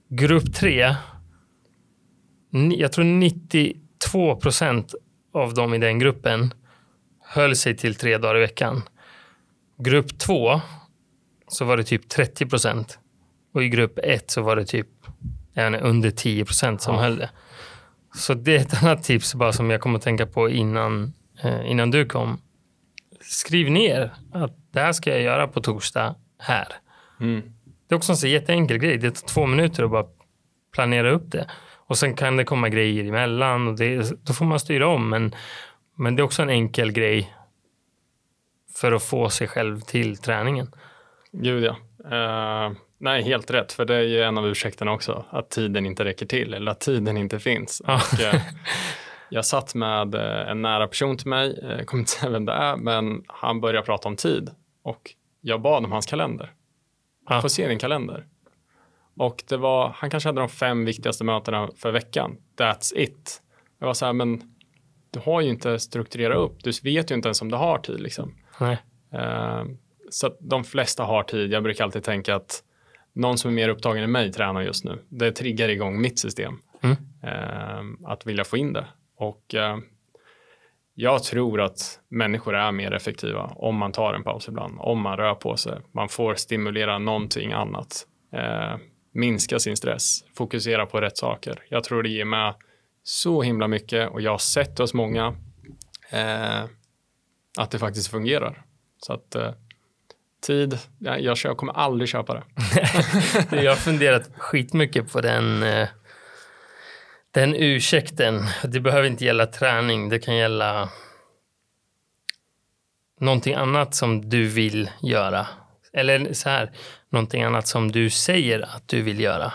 [0.10, 0.96] Grupp tre,
[2.78, 4.96] jag tror 92 procent
[5.34, 6.54] av dem i den gruppen
[7.22, 8.82] höll sig till tre dagar i veckan.
[9.78, 10.62] Grupp två
[11.50, 13.00] så var det typ 30 procent
[13.54, 14.88] och i grupp ett så var det typ
[15.82, 17.02] under 10 procent som ja.
[17.02, 17.30] höll det.
[18.16, 21.72] Så det är ett annat tips bara som jag kom att tänka på innan, eh,
[21.72, 22.42] innan du kom
[23.22, 26.68] skriv ner att det här ska jag göra på torsdag här.
[27.20, 27.42] Mm.
[27.88, 28.98] Det är också en jätteenkel grej.
[28.98, 30.06] Det tar två minuter att bara
[30.74, 31.50] planera upp det.
[31.76, 35.10] Och sen kan det komma grejer emellan och det, då får man styra om.
[35.10, 35.36] Men,
[35.96, 37.34] men det är också en enkel grej
[38.76, 40.72] för att få sig själv till träningen.
[41.32, 41.76] Gud ja.
[42.06, 43.72] Uh, nej, helt rätt.
[43.72, 45.26] För det är ju en av ursäkterna också.
[45.30, 47.80] Att tiden inte räcker till eller att tiden inte finns.
[47.80, 48.42] Och, uh,
[49.30, 52.54] Jag satt med eh, en nära person till mig, jag kommer inte säga vem det
[52.54, 54.50] är, men han började prata om tid
[54.84, 56.54] och jag bad om hans kalender.
[57.30, 57.42] Ja.
[57.42, 58.26] Få se din kalender.
[59.18, 62.38] Och det var, han kanske hade de fem viktigaste mötena för veckan.
[62.58, 63.42] That's it.
[63.80, 64.42] Jag var så här, men
[65.12, 66.64] du har ju inte strukturerat upp.
[66.64, 68.36] Du vet ju inte ens om du har tid liksom.
[68.60, 68.78] Nej.
[69.14, 69.64] Uh,
[70.10, 71.52] så de flesta har tid.
[71.52, 72.64] Jag brukar alltid tänka att
[73.14, 75.00] någon som är mer upptagen än mig tränar just nu.
[75.10, 76.60] Det triggar igång mitt system.
[76.82, 76.96] Mm.
[77.24, 78.86] Uh, att vilja få in det.
[79.18, 79.78] Och eh,
[80.94, 85.18] jag tror att människor är mer effektiva om man tar en paus ibland, om man
[85.18, 85.82] rör på sig.
[85.92, 88.78] Man får stimulera någonting annat, eh,
[89.14, 91.64] minska sin stress, fokusera på rätt saker.
[91.70, 92.54] Jag tror det ger mig
[93.04, 95.36] så himla mycket och jag har sett hos många
[96.12, 96.64] eh,
[97.58, 98.66] att det faktiskt fungerar.
[98.98, 99.52] Så att eh,
[100.42, 102.44] tid, jag, jag kommer aldrig köpa det.
[103.64, 105.88] jag har funderat skitmycket på den eh,
[107.32, 110.90] den ursäkten, det behöver inte gälla träning, det kan gälla
[113.20, 115.48] någonting annat som du vill göra.
[115.94, 116.72] Eller så här,
[117.10, 119.54] någonting annat som du säger att du vill göra.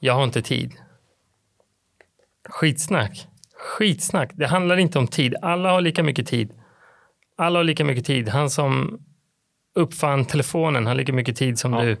[0.00, 0.72] Jag har inte tid.
[2.48, 3.28] Skitsnack.
[3.54, 4.30] Skitsnack.
[4.34, 5.34] Det handlar inte om tid.
[5.42, 6.52] Alla har lika mycket tid.
[7.36, 8.28] Alla har lika mycket tid.
[8.28, 9.00] Han som
[9.74, 11.82] uppfann telefonen har lika mycket tid som ja.
[11.82, 11.96] du.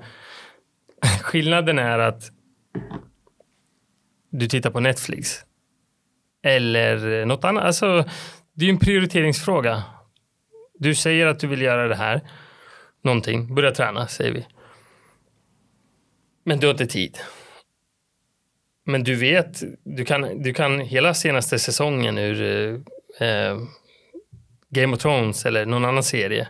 [1.22, 2.22] Skillnaden är att
[4.30, 5.40] du tittar på Netflix.
[6.42, 7.64] Eller något annat.
[7.64, 8.04] Alltså,
[8.54, 9.82] det är en prioriteringsfråga.
[10.78, 12.20] Du säger att du vill göra det här.
[13.02, 13.54] Någonting.
[13.54, 14.46] Börja träna, säger vi.
[16.44, 17.18] Men du har inte tid.
[18.84, 22.74] Men du vet, du kan, du kan hela senaste säsongen ur
[23.20, 23.58] eh,
[24.68, 26.48] Game of Thrones eller någon annan serie.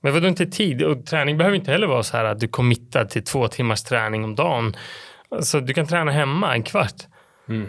[0.00, 0.82] Men vadå inte tid?
[0.82, 4.24] Och träning behöver inte heller vara så här att du committar till två timmars träning
[4.24, 4.76] om dagen.
[5.30, 7.02] Alltså, du kan träna hemma en kvart.
[7.48, 7.68] Mm.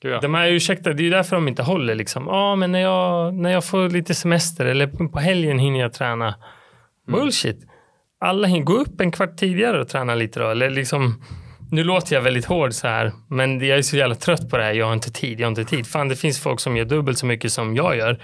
[0.00, 0.20] Ja.
[0.20, 1.94] De här ursäkta, det är ju därför de inte håller.
[1.94, 2.26] Liksom.
[2.26, 6.26] Ja, men när jag, när jag får lite semester eller på helgen hinner jag träna.
[6.26, 7.20] Mm.
[7.20, 7.66] Bullshit.
[8.20, 10.48] Alla hinner gå upp en kvart tidigare och träna lite då.
[10.50, 11.24] Eller liksom,
[11.70, 14.64] nu låter jag väldigt hård så här, men jag är så jävla trött på det
[14.64, 14.72] här.
[14.72, 15.86] Jag har inte tid, jag har inte tid.
[15.86, 18.22] Fan, det finns folk som gör dubbelt så mycket som jag gör.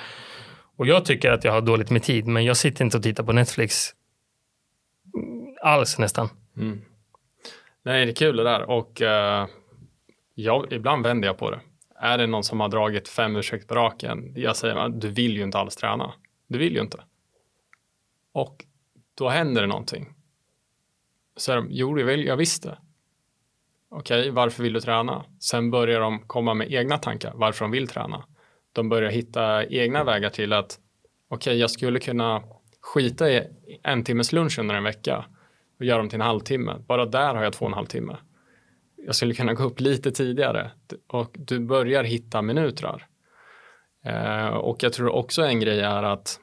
[0.77, 3.25] Och jag tycker att jag har dåligt med tid, men jag sitter inte och tittar
[3.25, 3.95] på Netflix
[5.64, 6.29] alls nästan.
[6.57, 6.85] Mm.
[7.83, 9.47] Nej, det är kul det där och uh,
[10.35, 11.61] jag, ibland vänder jag på det.
[11.97, 14.33] Är det någon som har dragit fem ursäkt på raken?
[14.37, 16.14] Jag säger ah, du vill ju inte alls träna.
[16.47, 17.05] Du vill ju inte.
[18.33, 18.64] Och
[19.14, 20.14] då händer det någonting.
[21.37, 22.79] Så är de, jo, jag, vill, jag visste.
[23.89, 25.25] Okej, okay, varför vill du träna?
[25.41, 28.25] Sen börjar de komma med egna tankar varför de vill träna.
[28.75, 30.79] De börjar hitta egna vägar till att
[31.29, 32.43] okej, okay, jag skulle kunna
[32.81, 33.43] skita i
[33.83, 35.25] en timmes lunch under en vecka
[35.79, 36.75] och göra dem till en halvtimme.
[36.87, 38.16] Bara där har jag två och en halv timme.
[39.07, 40.70] Jag skulle kunna gå upp lite tidigare
[41.07, 43.07] och du börjar hitta minuter.
[44.05, 46.41] Eh, och jag tror också en grej är att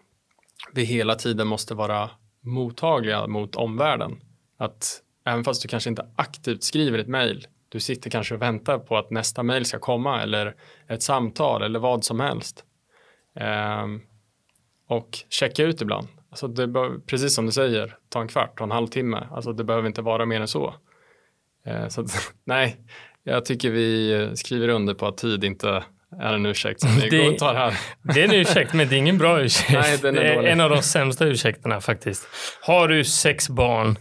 [0.73, 2.09] vi hela tiden måste vara
[2.41, 4.21] mottagliga mot omvärlden.
[4.57, 8.80] Att även fast du kanske inte aktivt skriver ett mejl, du sitter kanske och väntar
[8.80, 10.55] på att nästa mejl ska komma eller
[10.89, 12.63] ett samtal eller vad som helst.
[13.39, 13.86] Eh,
[14.89, 16.07] och checka ut ibland.
[16.30, 19.28] Alltså det bör, precis som du säger, ta en kvart, ta en halvtimme.
[19.32, 20.74] Alltså det behöver inte vara mer än så.
[21.65, 22.78] Eh, så att, nej,
[23.24, 25.84] jag tycker vi skriver under på att tid inte
[26.22, 27.74] är en ursäkt som vi Det- tar här.
[28.13, 29.72] Det är en ursäkt, men det är ingen bra ursäkt.
[29.74, 30.51] Nej, den är det är dålig.
[30.51, 32.28] en av de sämsta ursäkterna faktiskt.
[32.61, 33.95] Har du sex barn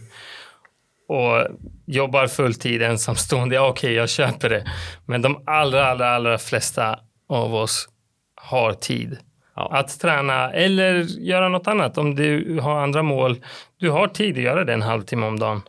[1.11, 1.47] och
[1.85, 4.65] jobbar fulltid ensamstående, ja okej, jag köper det.
[5.05, 6.99] Men de allra, allra, allra flesta
[7.29, 7.89] av oss
[8.35, 9.17] har tid
[9.55, 9.69] Ja.
[9.73, 11.97] att träna eller göra något annat.
[11.97, 13.39] Om du har andra mål,
[13.77, 15.61] du har tid att göra det en halvtimme om dagen.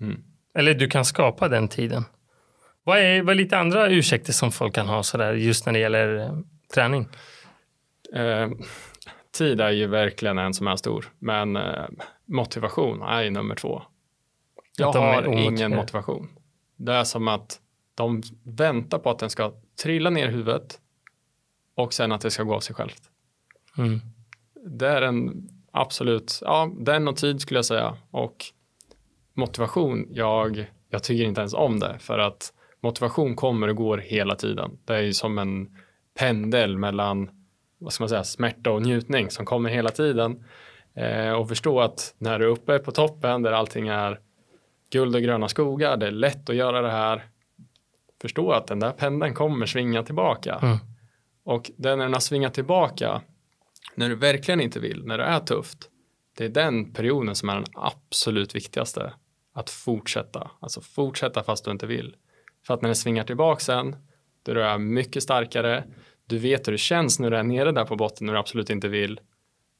[0.00, 0.22] Mm.
[0.58, 2.04] Eller du kan skapa den tiden.
[2.84, 5.78] Vad är, vad är lite andra ursäkter som folk kan ha sådär just när det
[5.78, 6.32] gäller eh,
[6.74, 7.08] träning?
[8.14, 8.48] Eh,
[9.38, 11.84] tid är ju verkligen en som är stor, men eh,
[12.26, 13.82] motivation är ju nummer två.
[14.80, 16.28] Jag har ingen motivation.
[16.76, 17.60] Det är som att
[17.94, 19.52] de väntar på att den ska
[19.82, 20.80] trilla ner i huvudet
[21.74, 23.02] och sen att det ska gå av sig självt.
[23.78, 24.00] Mm.
[24.66, 27.96] Det är en absolut, ja, den och tid skulle jag säga.
[28.10, 28.44] Och
[29.34, 34.34] motivation, jag, jag tycker inte ens om det för att motivation kommer och går hela
[34.34, 34.78] tiden.
[34.84, 35.76] Det är ju som en
[36.18, 37.30] pendel mellan,
[37.78, 40.44] vad ska man säga, smärta och njutning som kommer hela tiden.
[40.94, 44.20] Eh, och förstå att när du är uppe på toppen där allting är
[44.90, 47.26] guld och gröna skogar, det är lätt att göra det här.
[48.20, 50.54] Förstå att den där pendeln kommer svinga tillbaka.
[50.62, 50.78] Mm.
[51.44, 53.22] Och den när den har svingat tillbaka,
[53.94, 55.78] när du verkligen inte vill, när det är tufft,
[56.36, 59.12] det är den perioden som är den absolut viktigaste.
[59.52, 62.16] Att fortsätta, alltså fortsätta fast du inte vill.
[62.66, 63.96] För att när det svingar tillbaka sen,
[64.42, 65.84] då du är mycket starkare,
[66.26, 68.70] du vet hur det känns när du är nere där på botten när du absolut
[68.70, 69.20] inte vill,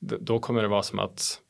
[0.01, 1.41] då kommer det vara som att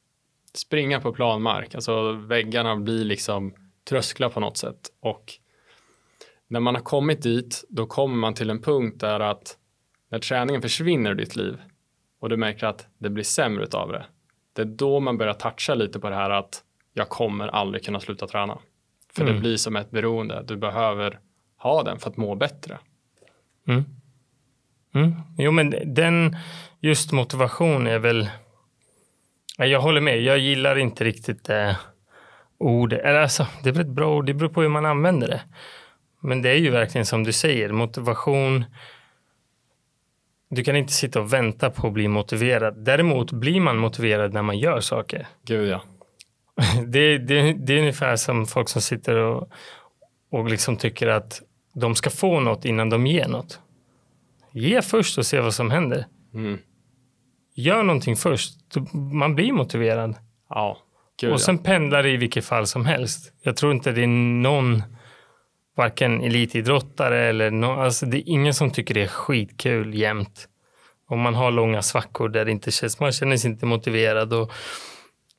[0.54, 3.54] springa på planmark, alltså väggarna blir liksom
[3.88, 5.32] trösklar på något sätt och
[6.48, 9.56] när man har kommit dit, då kommer man till en punkt där att
[10.10, 11.60] när träningen försvinner ur ditt liv
[12.20, 14.06] och du märker att det blir sämre utav det,
[14.52, 18.00] det är då man börjar toucha lite på det här att jag kommer aldrig kunna
[18.00, 18.58] sluta träna.
[19.12, 19.34] För Mm.
[19.34, 21.18] det blir som ett beroende, du behöver
[21.56, 22.78] ha den för att må bättre.
[23.68, 23.84] Mm.
[24.94, 25.14] Mm.
[25.38, 26.36] Jo, men den
[26.80, 28.30] just motivation är väl.
[29.60, 30.20] Ja, Jag håller med.
[30.20, 31.76] Jag gillar inte riktigt eh,
[32.58, 32.92] ord.
[32.92, 34.26] Eller alltså, det är väl ett bra ord.
[34.26, 35.42] Det beror på hur man använder det.
[36.20, 37.72] Men det är ju verkligen som du säger.
[37.72, 38.64] Motivation.
[40.50, 42.84] Du kan inte sitta och vänta på att bli motiverad.
[42.84, 45.26] Däremot blir man motiverad när man gör saker.
[45.44, 45.82] Gud ja.
[46.86, 49.50] Det, det, det är ungefär som folk som sitter och,
[50.30, 51.42] och liksom tycker att
[51.72, 53.60] de ska få något innan de ger något.
[54.52, 56.06] Ge först och se vad som händer.
[56.34, 56.58] Mm.
[57.54, 58.54] Gör någonting först.
[59.12, 60.14] Man blir motiverad.
[60.48, 60.78] Ja,
[61.20, 63.32] gud och sen pendlar det i vilket fall som helst.
[63.42, 64.06] Jag tror inte det är
[64.42, 64.82] någon,
[65.76, 70.46] varken elitidrottare eller någon, alltså det är ingen som tycker det är skitkul jämt.
[71.08, 74.32] Om man har långa svackor där det inte känns, man känner sig inte motiverad.
[74.32, 74.52] Och,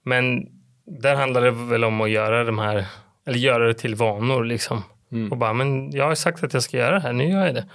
[0.03, 0.47] men
[0.85, 2.85] där handlar det väl om att göra de här,
[3.25, 4.83] eller göra det till vanor liksom.
[5.09, 5.17] ja.
[5.17, 5.31] Mm.
[5.31, 7.55] Och bara, men jag har sagt att jag ska göra det här, nu gör jag
[7.55, 7.65] det.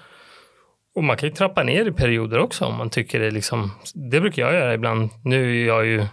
[0.96, 4.20] Och man kan ju trappa ner i perioder också om man tycker det liksom, det
[4.20, 5.10] brukar jag göra ibland.
[5.24, 6.06] Nu är jag ju,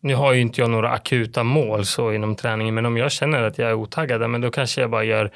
[0.00, 3.42] nu har ju inte jag några akuta mål så inom träningen, men om jag känner
[3.42, 5.30] att jag är otaggad, men då kanske jag bara gör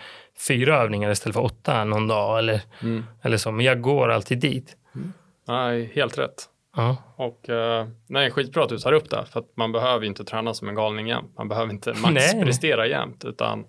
[0.49, 3.05] fyra övningar istället för åtta någon dag eller, Mm.
[3.23, 3.51] eller så.
[3.53, 4.77] Men jag går alltid dit.
[5.49, 6.45] Nej, helt rätt.
[6.77, 6.97] Ja.
[7.17, 10.25] Och eh, nej, skitbra att du tar upp det, för att man behöver ju inte
[10.25, 11.33] träna som en galning jämt.
[11.39, 13.65] Man behöver inte maxprestera jämt, utan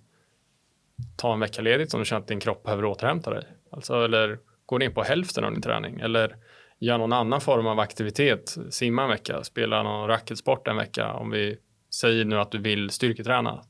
[1.15, 3.47] ta en vecka ledigt om du känner att din kropp behöver återhämta dig.
[3.71, 6.35] Alltså, eller gå ner på hälften av din träning, eller
[6.79, 8.57] gör någon annan form av aktivitet.
[8.69, 11.13] Simma en vecka, spela någon racketsport en vecka.
[11.13, 11.57] Om vi
[11.93, 13.63] säger nu att du vill styrketräna,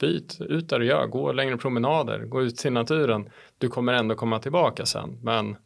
[0.00, 3.30] byt ut där du gör, gå längre promenader, gå ut till naturen.
[3.58, 5.56] Du kommer ändå komma tillbaka sen, men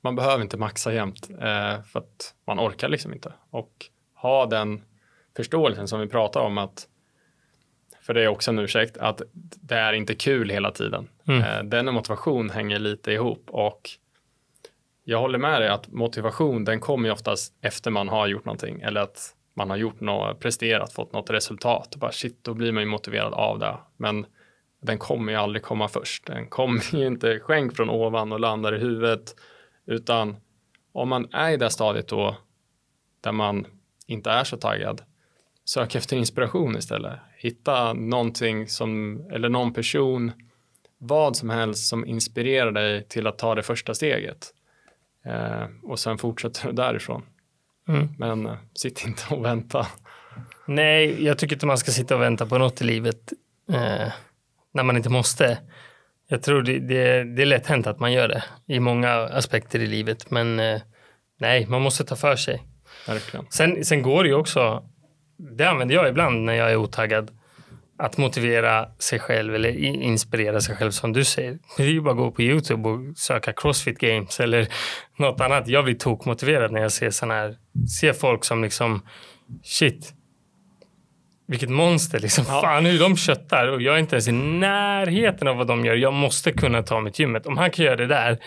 [0.00, 3.32] man behöver inte maxa jämt eh, för att man orkar liksom inte.
[3.50, 3.72] Och
[4.14, 4.82] ha den
[5.36, 6.87] förståelsen som vi pratar om att,
[8.08, 9.22] för det är också en ursäkt, att
[9.60, 11.08] det är inte kul hela tiden.
[11.26, 11.42] Mm.
[11.42, 13.90] Eh, den och motivation hänger lite ihop och
[15.04, 18.80] jag håller med dig att motivation den kommer ju oftast efter man har gjort någonting
[18.80, 22.72] eller att man har gjort något, presterat, fått något resultat och bara shit, då blir
[22.72, 23.76] man ju motiverad av det.
[23.96, 24.26] Men
[24.82, 26.26] den kommer ju aldrig komma först.
[26.26, 29.34] Den kommer ju inte skänk från ovan och landar i huvudet,
[29.86, 30.36] utan
[30.92, 32.36] om man är i det stadiet då
[33.20, 33.66] där man
[34.06, 35.02] inte är så taggad,
[35.64, 37.18] sök efter inspiration istället.
[37.40, 40.32] Hitta någonting som, eller någon person,
[40.98, 44.54] vad som helst som inspirerar dig till att ta det första steget.
[45.24, 47.22] Eh, och sen fortsätter du därifrån.
[47.88, 48.08] Mm.
[48.18, 49.86] Men eh, sitt inte och vänta.
[50.66, 53.32] Nej, jag tycker inte man ska sitta och vänta på något i livet
[53.72, 54.12] eh,
[54.72, 55.58] när man inte måste.
[56.28, 59.78] Jag tror det, det, det är lätt hänt att man gör det i många aspekter
[59.80, 60.30] i livet.
[60.30, 60.80] Men eh,
[61.38, 62.62] nej, man måste ta för sig.
[63.06, 63.46] Verkligen.
[63.50, 64.88] Sen, sen går det ju också,
[65.38, 67.30] det använder jag ibland när jag är otaggad,
[67.98, 71.58] att motivera sig själv eller inspirera sig själv som du säger.
[71.76, 74.68] Det är ju bara att gå på YouTube och söka Crossfit Games eller
[75.18, 75.68] något annat.
[75.68, 77.56] Jag blir tokmotiverad när jag ser såna här,
[78.00, 79.02] ser folk som liksom,
[79.62, 80.12] shit,
[81.46, 82.44] vilket monster liksom.
[82.48, 82.60] Ja.
[82.60, 85.94] Fan hur de köttar och jag är inte ens i närheten av vad de gör.
[85.94, 87.46] Jag måste kunna ta mitt gymmet.
[87.46, 88.38] Om han kan göra det där,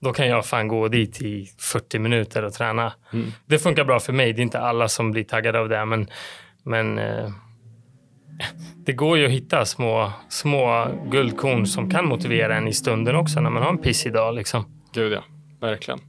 [0.00, 2.92] då kan jag fan gå dit i 40 minuter och träna.
[3.12, 3.32] Mm.
[3.46, 4.32] Det funkar bra för mig.
[4.32, 6.08] Det är inte alla som blir taggade av det, men,
[6.62, 7.30] men eh,
[8.76, 13.40] det går ju att hitta små, små guldkorn som kan motivera en i stunden också
[13.40, 14.34] när man har en pissig dag.
[14.34, 14.64] Liksom.
[14.92, 15.24] Gud ja,
[15.60, 16.00] verkligen.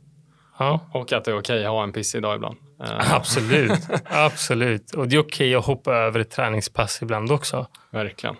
[0.59, 2.57] Ja, Och att det är okej att ha en pissig dag ibland.
[2.83, 3.79] Eh, absolut.
[4.05, 4.91] absolut.
[4.91, 7.67] Och det är okej att hoppa över ett träningspass ibland också.
[7.91, 8.35] verkligen.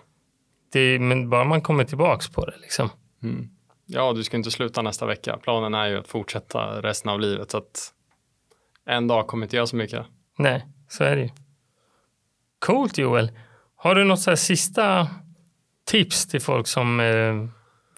[0.72, 2.54] Det, men bara man kommer tillbaks på det.
[2.62, 2.90] Liksom.
[3.22, 3.48] Mm.
[3.90, 5.38] Ja, du ska inte sluta nästa vecka.
[5.42, 7.50] Planen är ju att fortsätta resten av livet.
[7.50, 7.92] Så att
[8.86, 10.06] en dag kommer inte göra så mycket.
[10.38, 11.28] Nej, så är det ju.
[12.58, 13.30] Coolt Joel.
[13.76, 15.08] Har du något så sista
[15.84, 17.34] tips till folk som eh,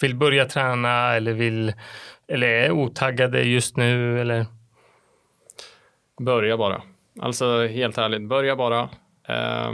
[0.00, 1.72] vill börja träna eller vill
[2.28, 4.46] eller är otaggade just nu eller?
[6.20, 6.82] Börja bara.
[7.20, 8.88] Alltså helt ärligt, börja bara.
[9.28, 9.72] Eh,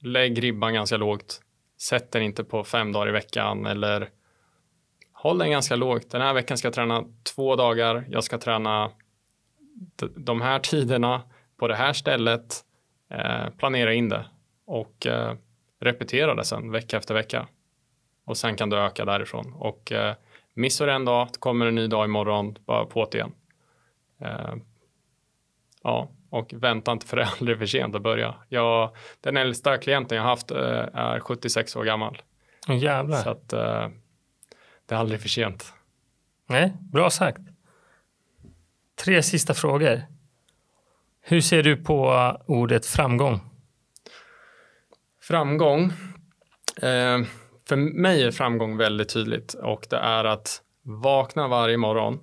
[0.00, 1.40] lägg ribban ganska lågt.
[1.78, 4.08] Sätt den inte på fem dagar i veckan eller
[5.22, 6.10] håll den ganska lågt.
[6.10, 7.04] Den här veckan ska jag träna
[7.34, 8.04] två dagar.
[8.08, 8.90] Jag ska träna
[10.16, 11.22] de här tiderna
[11.56, 12.56] på det här stället.
[13.10, 14.24] Eh, planera in det
[14.66, 15.34] och eh,
[15.80, 17.48] repetera det sen vecka efter vecka.
[18.24, 19.54] Och sen kan du öka därifrån.
[19.54, 20.14] Och eh,
[20.54, 23.32] missar en dag, det kommer en ny dag imorgon, bara på det igen.
[24.20, 24.54] Eh,
[25.82, 28.34] Ja, och vänta inte för det är aldrig för sent att börja.
[28.48, 28.90] Jag,
[29.20, 32.22] den äldsta klienten jag haft eh, är 76 år gammal.
[32.68, 33.16] Åh jävlar.
[33.18, 33.88] Så att eh,
[34.90, 35.74] det är aldrig för sent.
[36.46, 37.40] Nej, bra sagt.
[39.04, 40.02] Tre sista frågor.
[41.20, 43.40] Hur ser du på ordet framgång?
[45.22, 45.82] Framgång.
[46.76, 47.20] Eh,
[47.68, 52.20] för mig är framgång väldigt tydligt och det är att vakna varje morgon.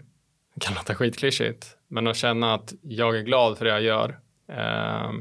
[0.53, 4.19] Det kan låta skitklyschigt, men att känna att jag är glad för det jag gör.
[4.47, 5.11] Eh,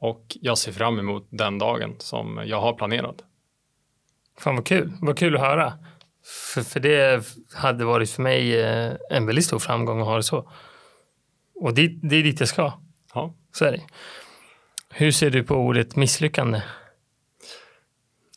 [0.00, 3.24] och jag ser fram emot den dagen som jag har planerat.
[4.38, 4.92] Fan vad kul.
[5.00, 5.72] Vad kul att höra.
[6.24, 10.22] För, för det hade varit för mig eh, en väldigt stor framgång att ha det
[10.22, 10.52] så.
[11.54, 12.72] Och det, det är dit jag ska.
[13.14, 13.34] Ja.
[13.52, 13.82] Så är det.
[14.90, 16.62] Hur ser du på ordet misslyckande?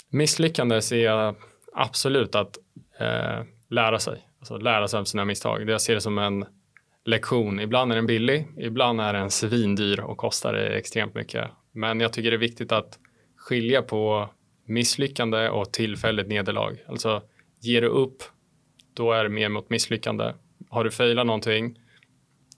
[0.09, 1.35] Misslyckande ser jag
[1.73, 2.57] absolut att
[2.99, 4.27] eh, lära sig.
[4.39, 5.69] Alltså lära sig av sina misstag.
[5.69, 6.45] Jag ser det som en
[7.05, 7.59] lektion.
[7.59, 11.51] Ibland är den billig, ibland är den svindyr och kostar extremt mycket.
[11.71, 12.99] Men jag tycker det är viktigt att
[13.37, 14.29] skilja på
[14.65, 16.77] misslyckande och tillfälligt nederlag.
[16.87, 17.21] Alltså
[17.63, 18.23] ger du upp,
[18.93, 20.33] då är det mer mot misslyckande.
[20.69, 21.79] Har du failat någonting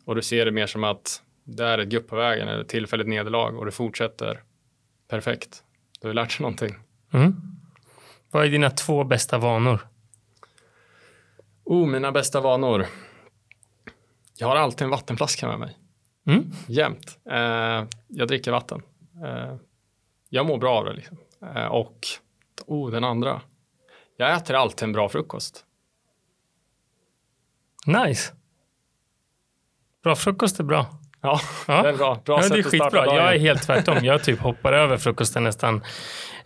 [0.05, 3.07] och du ser det mer som att det är ett gupp på vägen eller tillfälligt
[3.07, 4.43] nederlag och du fortsätter,
[5.07, 5.63] perfekt.
[6.01, 6.75] Du har lärt dig någonting.
[7.11, 7.35] Mm.
[8.31, 9.79] Vad är dina två bästa vanor?
[11.63, 12.85] Oh, mina bästa vanor.
[14.37, 15.77] Jag har alltid en vattenflaska med mig.
[16.27, 16.51] Mm.
[16.67, 17.17] Jämt.
[17.31, 18.81] Eh, jag dricker vatten.
[19.25, 19.55] Eh,
[20.29, 20.93] jag mår bra av det.
[20.93, 21.17] Liksom.
[21.55, 22.07] Eh, och
[22.65, 23.41] oh, den andra.
[24.17, 25.65] Jag äter alltid en bra frukost.
[27.85, 28.33] Nice.
[30.03, 30.85] Bra frukost är bra.
[31.21, 31.81] Ja, Ja.
[31.81, 32.21] det är bra.
[32.25, 33.05] Bra ja, sätt det är att starta skitbra.
[33.05, 33.15] dagen.
[33.15, 34.05] Jag är helt tvärtom.
[34.05, 35.83] Jag typ hoppar över frukosten nästan.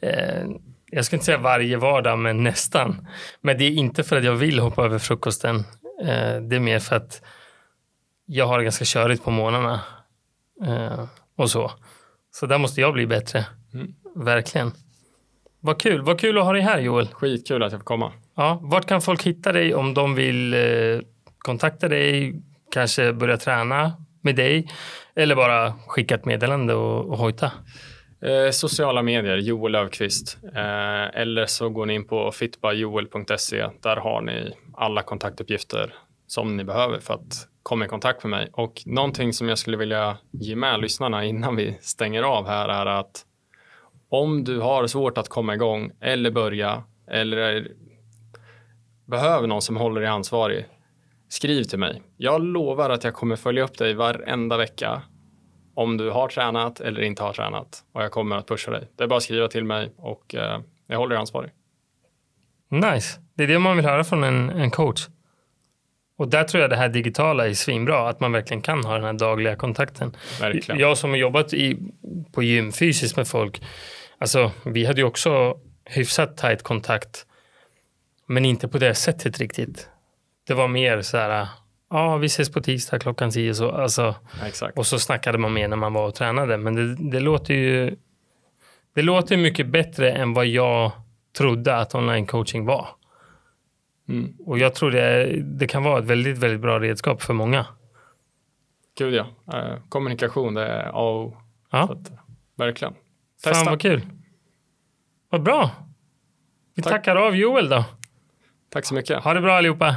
[0.01, 0.43] Eh,
[0.91, 3.07] jag ska inte säga varje vardag, men nästan.
[3.41, 5.55] Men det är inte för att jag vill hoppa över frukosten.
[6.01, 7.21] Eh, det är mer för att
[8.25, 9.81] jag har det ganska körigt på morgnarna.
[10.65, 11.05] Eh,
[11.35, 11.71] och så.
[12.31, 13.45] Så där måste jag bli bättre.
[13.73, 13.93] Mm.
[14.15, 14.71] Verkligen.
[15.61, 16.01] Vad kul.
[16.01, 17.07] Vad kul att ha dig här Joel.
[17.07, 18.11] Skitkul att jag får komma.
[18.35, 20.99] Ja, vart kan folk hitta dig om de vill eh,
[21.37, 22.41] kontakta dig,
[22.71, 24.67] kanske börja träna med dig
[25.15, 27.51] eller bara skicka ett meddelande och, och hojta?
[28.21, 30.37] Eh, sociala medier, Joel Löfqvist.
[30.55, 33.67] Eh, eller så går ni in på fitbajoel.se.
[33.81, 35.93] Där har ni alla kontaktuppgifter
[36.27, 38.49] som ni behöver för att komma i kontakt med mig.
[38.53, 42.85] Och någonting som jag skulle vilja ge med lyssnarna innan vi stänger av här är
[42.85, 43.25] att
[44.09, 47.67] om du har svårt att komma igång eller börja eller
[49.05, 50.65] behöver någon som håller dig ansvarig,
[51.29, 52.01] skriv till mig.
[52.17, 55.01] Jag lovar att jag kommer följa upp dig varenda vecka
[55.75, 58.91] om du har tränat eller inte har tränat och jag kommer att pusha dig.
[58.95, 61.51] Det är bara att skriva till mig och eh, jag håller dig ansvarig.
[62.69, 63.19] Nice.
[63.33, 65.07] Det är det man vill höra från en, en coach.
[66.19, 69.03] Och där tror jag det här digitala är svinbra, att man verkligen kan ha den
[69.03, 70.15] här dagliga kontakten.
[70.41, 70.79] Verkligen.
[70.79, 71.77] Jag som har jobbat i,
[72.31, 73.61] på gym fysiskt med folk,
[74.17, 77.25] alltså vi hade ju också hyfsat tajt kontakt
[78.27, 79.89] Men inte på det sättet riktigt.
[80.47, 81.47] Det var mer så här,
[81.89, 84.15] ja vi ses på tisdag klockan tio så, alltså,
[84.45, 84.77] Exakt.
[84.77, 86.57] och så snackade man mer när man var och tränade.
[86.57, 87.95] Men det, det låter ju
[88.95, 90.91] det låter mycket bättre än vad jag
[91.37, 92.87] trodde att online coaching var.
[94.09, 94.33] Mm.
[94.45, 97.65] Och jag tror det, det kan vara ett väldigt, väldigt bra redskap för många.
[98.97, 99.25] Gud ja.
[99.53, 101.35] Eh, kommunikation, det är A och.
[101.71, 101.83] Ja.
[101.83, 102.11] Att,
[102.55, 102.93] verkligen.
[103.43, 103.69] Fan Testa.
[103.69, 104.01] vad kul.
[105.29, 105.71] Vad bra.
[106.75, 106.93] Vi Tack.
[106.93, 107.85] tackar av Joel då.
[108.69, 109.23] Tack så mycket.
[109.23, 109.95] Ha det bra allihopa.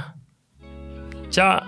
[1.30, 1.64] Tja!